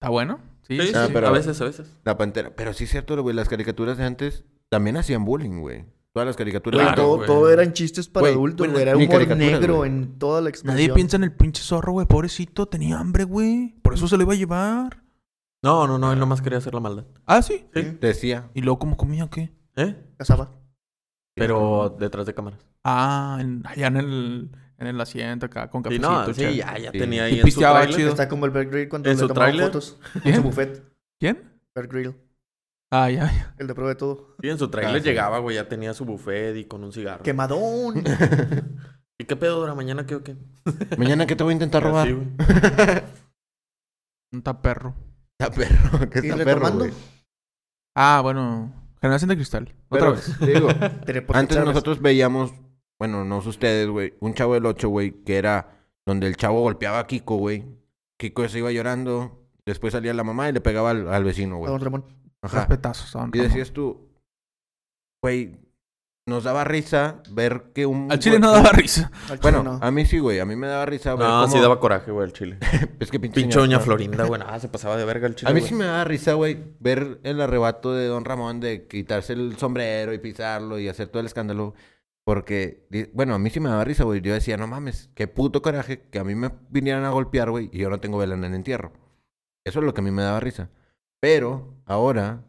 [0.01, 0.41] ¿Está bueno?
[0.69, 1.91] Sí, Ah, sí, pero- a veces, a veces.
[2.05, 2.55] La pantera.
[2.55, 3.35] Pero sí es cierto, güey.
[3.35, 5.87] Las caricaturas de antes también hacían bullying, güey.
[6.13, 6.81] Todas las caricaturas.
[6.81, 8.83] Claro, todo, todo eran chistes para Güey, adultos, güey.
[8.83, 9.91] Era humor negro güey.
[9.91, 10.75] en toda la expresión.
[10.77, 12.07] Nadie piensa en el pinche zorro, güey.
[12.07, 13.77] Pobrecito, tenía hambre, güey.
[13.83, 15.03] Por eso se lo iba a llevar.
[15.63, 17.05] No, no, no, él nomás quería hacer la maldad.
[17.27, 17.67] Ah, sí.
[17.75, 18.51] Sí, Decía.
[18.55, 19.53] ¿Y luego cómo comía qué?
[19.77, 19.97] ¿Eh?
[20.17, 20.51] Cazaba.
[21.35, 22.61] Pero detrás de cámaras.
[22.85, 26.11] Ah, en- allá en el, en el asiento acá con Sí, cafecito.
[26.27, 26.99] no, sí, ya, ya Sí.
[26.99, 27.97] tenía Y ahí en su pisteaba trailer.
[27.97, 28.11] chido.
[28.11, 30.83] Está como el Bear Grill cuando ¿En le su tomaba fotos en su buffet.
[31.21, 31.43] ¿Quién?
[31.75, 32.15] Bear Grill.
[32.91, 33.55] Ah, ya, ya.
[33.59, 34.35] El de prueba de todo.
[34.41, 35.05] Sí, en su trailer Ah, sí.
[35.05, 37.23] llegaba, güey, ya tenía su buffet y con un cigarro.
[37.23, 38.03] ¡Quemadón!
[39.21, 40.37] ¿Y qué pedo dura mañana qué o qué?
[40.97, 42.15] Mañana que te voy a intentar robar.
[42.15, 42.27] Güey.
[44.33, 44.95] Un taperro.
[45.41, 46.11] Está perro.
[46.11, 46.79] ¿Qué ¿Y está perro, retomando?
[46.85, 46.93] güey?
[47.97, 48.73] Ah, bueno.
[49.01, 49.75] Generación de cristal.
[49.89, 50.39] Otra Pero, vez.
[50.39, 50.69] te digo,
[51.07, 52.53] Pero, ¿por qué antes nosotros veíamos,
[52.99, 56.61] bueno, no sé ustedes, güey, un chavo del 8, güey, que era donde el chavo
[56.63, 57.65] golpeaba a Kiko, güey.
[58.19, 61.59] Kiko se iba llorando, después salía la mamá y le pegaba al, al vecino, A
[61.59, 61.71] güey.
[61.73, 62.05] Don Ramón.
[62.43, 62.59] Ajá.
[62.61, 63.13] Respetazos.
[63.13, 64.09] don Y decías tú,
[65.23, 65.57] güey,
[66.27, 68.11] nos daba risa ver que un...
[68.13, 69.11] Al chile güey- no daba risa.
[69.31, 69.79] Al Bueno, no.
[69.81, 71.53] a mí sí, güey, a mí me daba risa ver No, cómo...
[71.53, 72.59] sí daba coraje, güey, el chile.
[73.01, 75.51] Es que pinche, Pinche doña Florinda, güey, nada, se pasaba de verga el chile.
[75.51, 75.69] A mí güey.
[75.69, 80.13] sí me daba risa, güey, ver el arrebato de Don Ramón de quitarse el sombrero
[80.13, 81.75] y pisarlo y hacer todo el escándalo.
[82.29, 84.21] Porque, bueno, a mí sí me daba risa, güey.
[84.21, 87.71] Yo decía, no mames, qué puto coraje que a mí me vinieran a golpear, güey,
[87.73, 88.93] y yo no tengo vela en el entierro.
[89.65, 90.69] Eso es lo que a mí me daba risa.
[91.23, 92.45] Pero, ahora,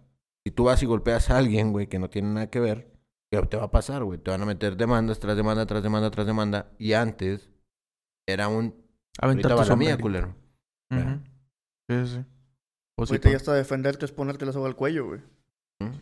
[0.45, 2.91] si tú vas y golpeas a alguien, güey, que no tiene nada que ver,
[3.31, 4.19] ¿qué te va a pasar, güey?
[4.19, 6.69] Te van a meter demandas tras demanda, tras demanda, tras demanda.
[6.77, 7.49] Y antes,
[8.27, 8.75] era un...
[9.21, 10.35] Aventar tu mía, culero.
[10.91, 11.19] Ujú.
[11.89, 12.15] Sí, sí.
[12.17, 12.25] Sí,
[12.97, 15.21] Ahorita ya hasta defenderte es ponerte la soga al cuello, güey.
[15.79, 15.95] ¿Mm?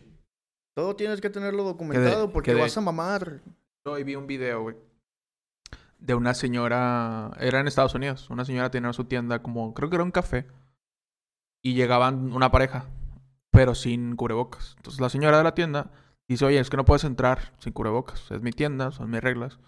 [0.74, 3.40] Todo tienes que tenerlo documentado porque de- vas a mamar.
[3.88, 4.74] Hoy vi un video.
[5.98, 7.30] De una señora.
[7.40, 8.28] Era en Estados Unidos.
[8.30, 9.72] Una señora tenía su tienda como.
[9.74, 10.46] Creo que era un café.
[11.62, 12.86] Y llegaban una pareja.
[13.50, 14.74] Pero sin cubrebocas.
[14.76, 15.90] Entonces la señora de la tienda
[16.28, 18.30] dice: Oye, es que no puedes entrar sin cubrebocas.
[18.30, 19.58] Es mi tienda, son mis reglas.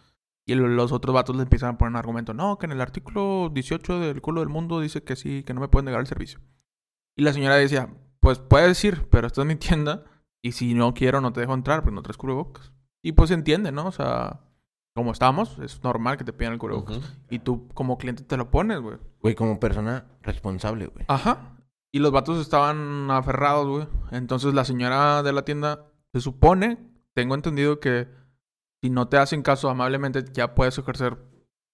[0.47, 2.35] Y los otros vatos le empiezan a poner un argumento.
[2.35, 5.61] No, que en el artículo 18 del culo del mundo dice que sí, que no
[5.61, 6.41] me pueden negar el servicio.
[7.17, 7.89] Y la señora decía:
[8.21, 10.05] Pues puedes ir, pero esta es mi tienda.
[10.43, 12.73] Y si no quiero, no te dejo entrar porque no traes cubrebocas.
[13.03, 13.87] Y pues se entiende, ¿no?
[13.87, 14.41] O sea,
[14.95, 16.99] como estamos, es normal que te pidan el cubrebocas.
[17.31, 18.99] Y tú como cliente te lo pones, güey.
[19.21, 21.05] Güey, como persona responsable, güey.
[21.09, 21.57] Ajá.
[21.93, 23.89] Y los vatos estaban aferrados, güey.
[24.11, 26.79] Entonces la señora de la tienda se supone,
[27.15, 28.09] tengo entendido que
[28.83, 31.19] si no te hacen caso amablemente, ya puedes ejercer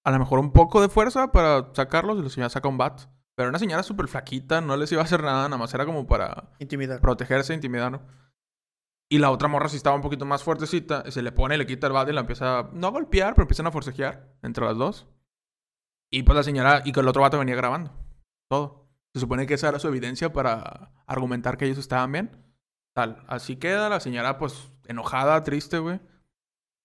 [0.05, 3.03] a lo mejor un poco de fuerza para sacarlos y la señora saca un bat.
[3.35, 6.07] Pero una señora súper flaquita, no les iba a hacer nada, nada más era como
[6.07, 7.01] para Intimidar.
[7.01, 8.01] protegerse, intimidar, ¿no?
[9.09, 11.87] Y la otra morra sí estaba un poquito más fuertecita, se le pone, le quita
[11.87, 15.07] el bate y la empieza, no a golpear, pero empiezan a forcejear entre las dos.
[16.11, 17.93] Y pues la señora, y que el otro vato venía grabando,
[18.49, 18.89] todo.
[19.15, 22.45] Se supone que esa era su evidencia para argumentar que ellos estaban bien.
[22.95, 26.01] Tal, así queda la señora pues enojada, triste, güey.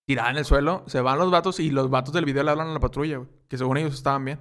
[0.05, 2.67] Tirada en el suelo, se van los vatos y los vatos del video le hablan
[2.67, 3.29] a la patrulla, güey.
[3.47, 4.39] Que según ellos estaban bien.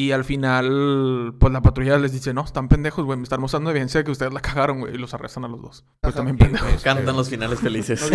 [0.00, 3.70] Y al final, pues la patrulla les dice, no, están pendejos, güey, me están mostrando
[3.70, 4.94] evidencia de que ustedes la cagaron, güey.
[4.94, 5.84] Y los arrestan a los dos.
[6.00, 6.18] Pues Ajá.
[6.24, 6.82] también pendejos.
[6.84, 8.08] Cantan los finales felices.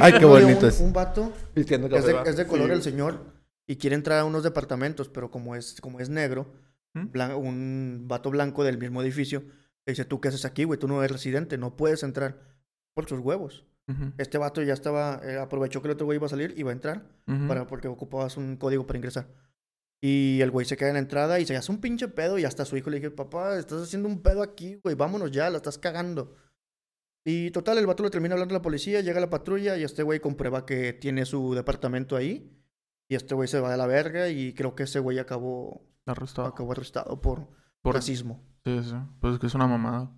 [0.00, 0.80] Ay, qué bonito un, es.
[0.80, 2.50] Un vato Vistiendo es de, es de va.
[2.50, 2.72] color Sí.
[2.74, 3.24] el señor
[3.66, 6.52] y quiere entrar a unos departamentos, pero como es, como es negro,
[6.92, 7.06] ¿Mm?
[7.12, 9.40] blan- un vato blanco del mismo edificio
[9.86, 10.78] le dice, ¿tú qué haces aquí, güey?
[10.78, 12.40] Tú no eres residente, no puedes entrar
[12.94, 13.64] por sus huevos.
[14.18, 16.68] Este vato ya estaba, eh, aprovechó que el otro güey iba a salir y iba
[16.68, 17.06] a entrar
[17.48, 19.28] para, porque ocupabas un código para ingresar.
[20.00, 22.44] Y el güey se queda en la entrada y se hace un pinche pedo y
[22.44, 25.50] hasta a su hijo le dije, papá, estás haciendo un pedo aquí, güey, vámonos ya,
[25.50, 26.36] la estás cagando.
[27.26, 30.02] Y total, el vato le termina hablando a la policía, llega la patrulla y este
[30.04, 32.54] güey comprueba que tiene su departamento ahí.
[33.10, 36.46] Y este güey se va a la verga y creo que ese güey acabó, Arrestado.
[36.48, 37.48] acabó arrestado por,
[37.82, 38.46] Por- racismo.
[38.64, 38.94] Sí, sí.
[39.20, 40.14] Pues es que es una mamada.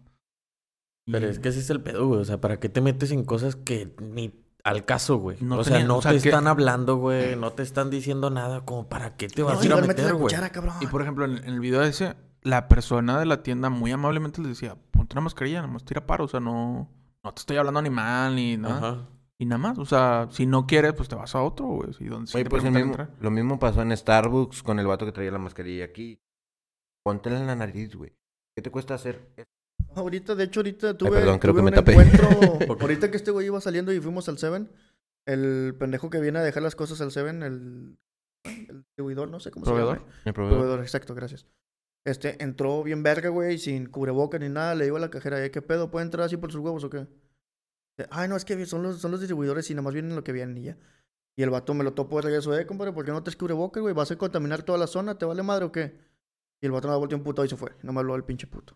[1.06, 2.20] Pero Y- es que ese es el pedo, güey.
[2.20, 5.36] O sea, ¿para qué te metes en cosas que ni al caso, güey?
[5.40, 7.36] No o sea, tenía- no o sea, te que- están hablando, güey.
[7.36, 8.64] No te están diciendo nada.
[8.64, 10.34] Como, ¿para qué te vas No, a ir a meter, la güey?
[10.80, 14.40] Y por ejemplo, en, en el video ese, la persona de la tienda muy amablemente
[14.40, 16.88] les decía, ponte una mascarilla, nomás tira paro, o sea, no,
[17.22, 18.76] no te estoy hablando ni mal ni nada.
[18.78, 19.08] Ajá.
[19.38, 21.90] Y nada más, o sea, si no quieres, pues te vas a otro, güey.
[22.00, 25.12] Y donde sí te pues mismo- lo mismo pasó en Starbucks con el vato que
[25.12, 26.20] traía la mascarilla aquí.
[27.02, 28.12] Póntela en la nariz, güey.
[28.54, 29.32] ¿Qué te cuesta hacer?
[29.94, 31.92] Ahorita, de hecho, ahorita tuve, perdón, creo tuve que me un tapé.
[31.92, 32.28] encuentro.
[32.80, 34.70] ahorita que este güey iba saliendo y fuimos al Seven,
[35.26, 37.98] el pendejo que viene a dejar las cosas al Seven, el,
[38.44, 39.98] el distribuidor, no sé cómo ¿Proveedor?
[39.98, 40.12] se llama.
[40.26, 40.58] Mi proveedor.
[40.60, 41.46] Proveedor, exacto, gracias.
[42.04, 44.74] Este, entró bien verga, güey, sin cubreboca ni nada.
[44.74, 45.90] Le digo a la cajera, "Eh, ¿qué pedo?
[45.90, 47.06] ¿Puede entrar así por sus huevos o qué?
[48.10, 50.32] Ay, no, es que son los, son los distribuidores y nada más vienen lo que
[50.32, 50.78] vienen y ya.
[51.36, 53.80] Y el vato me lo topo de regreso, eh, compadre, ¿por qué no te cubreboca,
[53.80, 53.92] güey?
[53.94, 55.18] ¿Vas a contaminar toda la zona?
[55.18, 55.98] ¿Te vale madre o qué?
[56.62, 57.72] Y el vato me volteó un puto y se fue.
[57.82, 58.74] No me habló el pinche puto.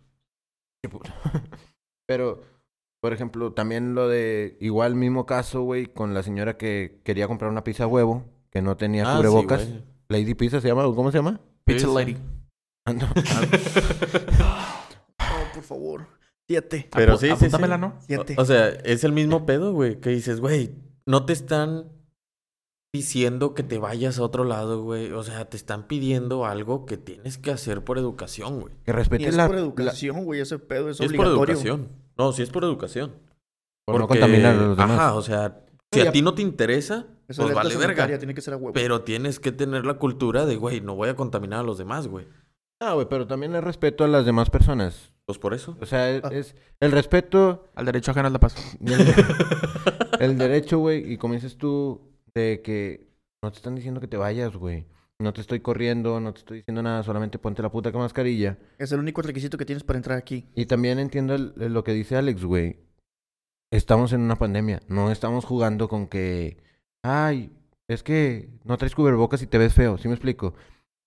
[2.07, 2.43] Pero,
[3.01, 7.51] por ejemplo, también lo de, igual mismo caso, güey, con la señora que quería comprar
[7.51, 9.69] una pizza a huevo, que no tenía Ah, cubrebocas.
[10.09, 11.41] Lady Pizza se llama, ¿o ¿cómo se llama?
[11.65, 11.89] Pizza.
[11.89, 12.17] Lady.
[12.87, 13.09] Ah, no.
[15.19, 16.07] Oh, por favor.
[16.49, 16.89] Siete.
[16.95, 17.63] Pero Apu- sí, sí, sí.
[17.79, 17.95] ¿no?
[18.07, 18.35] Siete.
[18.39, 20.01] O, o sea, es el mismo pedo, güey.
[20.01, 20.75] Que dices, güey,
[21.07, 21.89] no te están
[22.95, 25.11] diciendo que te vayas a otro lado, güey.
[25.11, 28.73] O sea, te están pidiendo algo que tienes que hacer por educación, güey.
[28.85, 31.55] Que Y respete es la, por la- educación, güey, ese pedo es es por obligatorio.
[31.55, 31.89] educación.
[32.17, 33.13] No, sí es por educación.
[33.85, 34.91] por no contaminar a los demás.
[34.99, 35.61] Ajá, o sea,
[35.93, 38.07] si a ti no te interesa, Esa pues vale verga.
[38.17, 38.73] Tiene que ser a huevo.
[38.73, 42.07] Pero tienes que tener la cultura de, güey, no voy a contaminar a los demás,
[42.07, 42.27] güey.
[42.81, 45.11] Ah, güey, pero también el respeto a las demás personas.
[45.27, 45.77] Pues por eso.
[45.81, 46.29] O sea, es, Ah.
[46.33, 48.55] es el respeto, Al derecho ajeno es la paz.
[48.81, 48.89] el,
[50.21, 52.01] el derecho, güey, y como dices tú,
[52.35, 53.09] de que
[53.43, 54.87] no te están diciendo que te vayas, güey.
[55.21, 58.59] No te estoy corriendo, no te estoy diciendo nada, solamente ponte la puta mascarilla.
[58.79, 60.49] Es el único requisito que tienes para entrar aquí.
[60.57, 62.79] Y también entiendo el- el- lo que dice Alex, güey.
[63.73, 64.81] Estamos en una pandemia.
[64.89, 66.57] No estamos jugando con que.
[67.05, 67.53] Ay,
[67.89, 69.99] es que no traes cubrebocas y te ves feo.
[69.99, 70.55] ¿Sí me explico?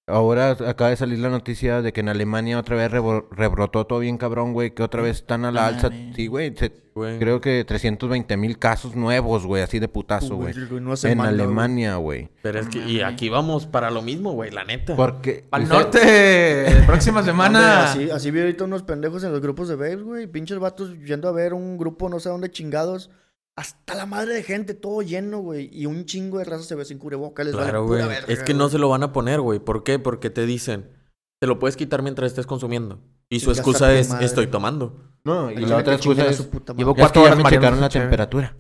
[0.10, 4.00] Ahora acaba de salir la noticia de que en Alemania otra vez rebo- rebrotó todo
[4.00, 4.72] bien cabrón, güey.
[4.72, 5.90] Que otra vez están a la alza.
[6.16, 6.56] Sí, güey.
[6.56, 7.20] se- Güey.
[7.20, 9.62] Creo que 320 mil casos nuevos, güey.
[9.62, 10.56] Así de putazo, güey.
[10.82, 11.20] No En.
[11.22, 12.30] Alemania, güey.
[12.42, 14.96] Pero es que, y aquí vamos para lo mismo, güey, la neta.
[14.96, 15.46] Porque.
[15.52, 16.66] ¡Al usted- norte!
[16.88, 17.84] Próxima Hombre, semana.
[17.92, 20.26] así, así vi ahorita unos pendejos en los grupos de babes, güey.
[20.26, 23.12] Pinches vatos yendo a ver un grupo no sé dónde chingados.
[23.58, 25.68] Hasta la madre de gente, todo lleno, güey.
[25.74, 27.44] Y un chingo de raza se ve sin cubreboca.
[27.44, 28.04] Les Claro, güey.
[28.28, 29.58] Es que no se lo van a poner, güey.
[29.58, 29.98] ¿Por qué?
[29.98, 30.92] Porque te dicen,
[31.40, 33.02] te lo puedes quitar mientras estés consumiendo.
[33.30, 34.26] Y su excusa es, madre.
[34.28, 35.12] estoy tomando.
[35.24, 36.38] No, y la otra excusa es.
[36.38, 37.02] su puta Llevo madre.
[37.02, 38.56] Es que cuatro ya horas me checaron la temperatura.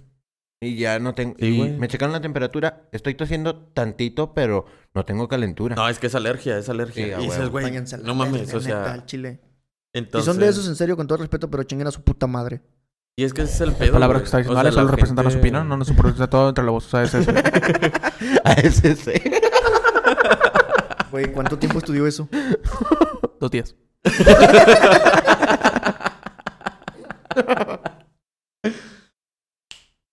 [0.59, 1.35] Y ya no tengo.
[1.37, 2.89] Sí, y me checaron la temperatura.
[2.91, 5.75] Estoy tosiendo tantito, pero no tengo calentura.
[5.75, 7.17] No, es que es alergia, es alergia.
[7.17, 7.71] Sí, y dices, güey,
[8.03, 9.05] no mames, o sea...
[9.05, 9.41] chile.
[9.93, 10.25] Entonces...
[10.25, 12.63] Si son de esos, en serio, con todo respeto, pero chinguen a su puta madre.
[13.19, 14.21] Y es que ese es el La pedo, palabra güey.
[14.21, 16.63] que está diciendo O sea, solo representan a su opinión, no nos representa todo entre
[16.63, 16.85] la voz.
[16.85, 17.31] O sea, es eso.
[18.43, 19.11] A ese sí.
[21.09, 22.29] Güey, ¿cuánto tiempo estudió eso?
[23.39, 23.73] Dos días.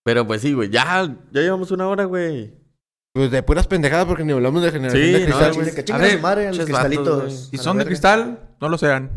[0.05, 2.55] Pero pues sí, güey, ya, ya llevamos una hora, güey.
[3.15, 5.75] Pues de puras pendejadas porque ni hablamos de generación Sí, de no, cristal.
[5.75, 7.49] Que chinguen A ver, madre, los vatos, cristalitos.
[7.51, 9.11] Si son de cristal, no lo sean.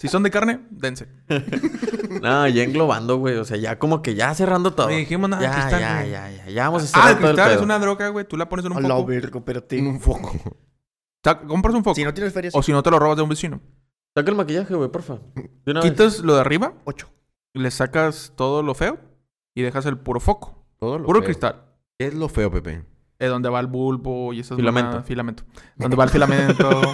[0.00, 1.06] Si son de carne, dense.
[2.22, 3.36] No, ya englobando, güey.
[3.36, 4.88] O sea, ya como que ya cerrando todo.
[4.90, 6.10] No dijimos nada ya, cristal, ya, güey.
[6.10, 8.26] ya, ya, ya vamos a Ah, cerrar el todo el cristal es una droga, güey.
[8.26, 9.06] Tú la pones en A un la foco.
[9.06, 9.78] verga, espérate.
[9.78, 10.32] En un foco.
[11.22, 11.94] Sa- Compras un foco.
[11.94, 13.60] Si no tienes ferias, O si no, te lo robas de un vecino.
[14.14, 15.18] Saca el maquillaje, güey, porfa.
[15.64, 15.90] De una vez.
[15.92, 17.08] Quitas lo de arriba, ocho.
[17.54, 18.98] le sacas todo lo feo
[19.54, 20.66] y dejas el puro foco.
[20.80, 21.26] Todo lo Puro feo.
[21.26, 21.62] cristal.
[21.96, 22.84] ¿Qué es lo feo, Pepe?
[23.20, 25.02] Eh, donde va el bulbo y esas Filamento.
[25.04, 25.44] Filamento.
[25.76, 26.70] Donde va el filamento.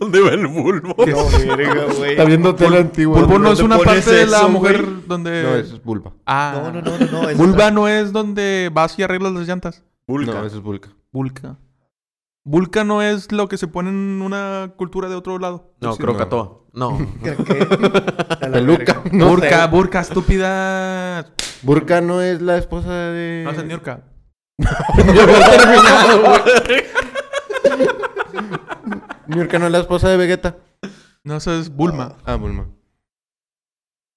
[0.00, 0.94] ¿Dónde va el bulbo?
[1.06, 2.10] No, verga, güey.
[2.12, 3.20] Está viendo tela antigua.
[3.20, 5.42] Bulbo no es ¿Dónde una parte de la mujer donde...
[5.42, 6.12] No, eso es vulva.
[6.26, 6.70] Ah.
[6.72, 7.22] No, no, no, no.
[7.30, 9.84] no Vulva no es donde vas y arreglas las llantas.
[10.06, 10.32] Vulca.
[10.32, 10.90] No, eso es vulca.
[11.12, 11.56] Vulca.
[12.44, 15.74] Vulca no es lo que se pone en una cultura de otro lado.
[15.80, 15.96] No.
[16.72, 16.98] No.
[17.22, 17.66] Creo que-
[18.40, 19.02] a la Peluca.
[19.10, 19.68] No Burka, sé.
[19.68, 21.26] burka, estúpida.
[21.62, 23.42] Burka no es la esposa de.
[23.44, 24.04] No, es Niurka.
[24.58, 26.84] Ya había terminado, güey.
[29.28, 30.56] Niurka no es la esposa de Vegeta.
[31.24, 32.16] No, eso es Bulma.
[32.24, 32.68] Ah, Bulma.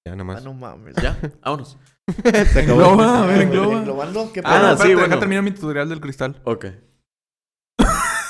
[0.06, 0.44] Ya, nada Ah, más.
[0.44, 0.94] no mames.
[0.96, 1.76] Ya, vámonos.
[2.52, 2.82] Se acabó.
[2.82, 3.76] Engloba, a ver, engloba.
[3.78, 5.08] Englobando, ¿qué Ah, sí, bueno.
[5.08, 6.40] deja terminar mi tutorial del cristal.
[6.44, 6.66] Ok.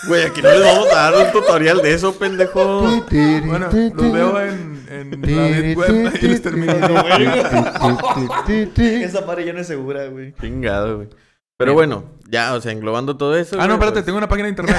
[0.08, 2.80] Güey, aquí no les vamos a dar un tutorial de eso, pendejo.
[3.44, 5.26] Bueno, los veo en, en la
[5.60, 6.12] deep web.
[6.14, 6.72] Ahí les termino.
[9.04, 10.34] Esa madre ya no es segura, güey.
[10.40, 11.08] Chingado, güey.
[11.58, 13.56] Pero bueno, ya, o sea, englobando todo eso.
[13.60, 14.76] Ah, no, espérate, pues- tengo una página de internet.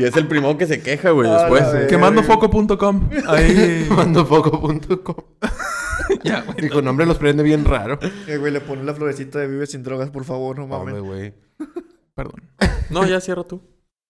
[0.00, 1.72] Y es el primero que se queja, güey, después.
[1.72, 1.86] verga.
[1.86, 3.10] Quemandofoco.com.
[3.28, 3.86] Ahí.
[3.90, 5.14] Mandofoco.com.
[6.24, 6.66] ya, güey.
[6.66, 7.98] Y con nombre los prende bien raro.
[8.26, 10.94] Eh, güey, le pones la florecita de Vive sin drogas, por favor, no mames.
[10.94, 11.34] Hombre, güey.
[12.14, 12.50] Perdón.
[12.88, 13.60] No, ya cierra tú.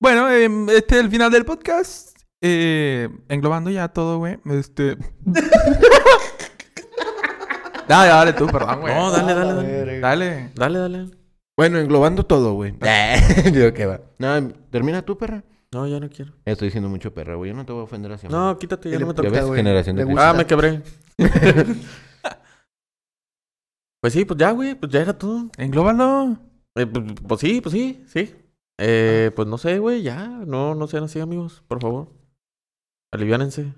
[0.00, 2.16] Bueno, em, este es el final del podcast.
[2.40, 4.38] Eh, englobando ya todo, güey.
[4.46, 4.96] Este.
[7.88, 8.94] dale, dale tú, perdón, güey.
[8.94, 10.00] No, dale, dale, dale.
[10.00, 10.50] Dale.
[10.54, 11.10] Dale, dale.
[11.56, 12.74] Bueno, englobando todo, güey.
[13.52, 14.00] Digo que va.
[14.18, 15.44] No, termina tú, perra.
[15.72, 16.32] No, ya no quiero.
[16.44, 17.50] Estoy diciendo mucho perra, güey.
[17.50, 18.26] Yo no te voy a ofender así.
[18.26, 19.28] No, quítate, ya no me toca.
[19.28, 19.56] ves, güey.
[19.58, 20.14] generación de.
[20.18, 20.82] Ah, me quebré.
[24.00, 25.48] pues sí, pues ya, güey, pues ya era todo.
[25.58, 26.38] Englóbalo.
[26.74, 28.34] Eh, pues, pues sí, pues sí, sí.
[28.78, 30.26] Eh, pues no sé, güey, ya.
[30.26, 32.08] No, no sean así, amigos, por favor.
[33.12, 33.72] Aliviánense.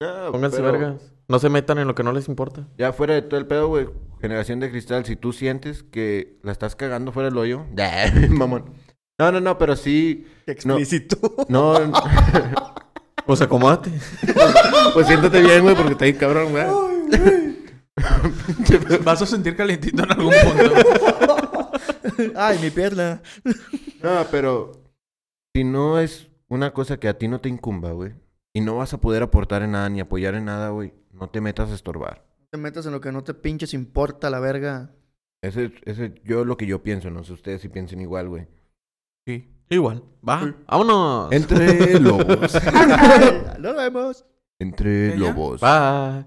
[0.00, 1.12] No, Pónganse pero vergas.
[1.28, 2.66] No se metan en lo que no les importa.
[2.78, 3.88] Ya fuera de todo el pedo, güey.
[4.20, 7.66] Generación de cristal, si tú sientes que la estás cagando fuera del hoyo.
[8.30, 8.72] mamón.
[9.18, 10.24] No, no, no, pero sí.
[10.46, 11.34] Explícito.
[11.48, 11.74] No.
[13.28, 13.92] Pues acomódate.
[14.94, 16.64] pues siéntate bien, güey, porque está ahí cabrón, güey.
[19.04, 20.72] Vas a sentir calientito en algún punto.
[22.34, 23.20] Ay, mi pierna.
[24.02, 24.82] No, pero
[25.54, 28.14] si no es una cosa que a ti no te incumba, güey,
[28.54, 31.42] y no vas a poder aportar en nada ni apoyar en nada, güey, no te
[31.42, 32.24] metas a estorbar.
[32.38, 34.94] No te metas en lo que no te pinches importa, la verga.
[35.42, 38.48] Ese, ese, yo lo que yo pienso, no sé ustedes si piensen igual, güey.
[39.28, 39.46] Sí.
[39.68, 40.02] Igual.
[40.26, 41.30] Va, vámonos.
[41.32, 42.54] Entre lobos.
[43.58, 44.24] Nos vemos.
[44.58, 45.60] Entre lobos.
[45.60, 46.24] Bye.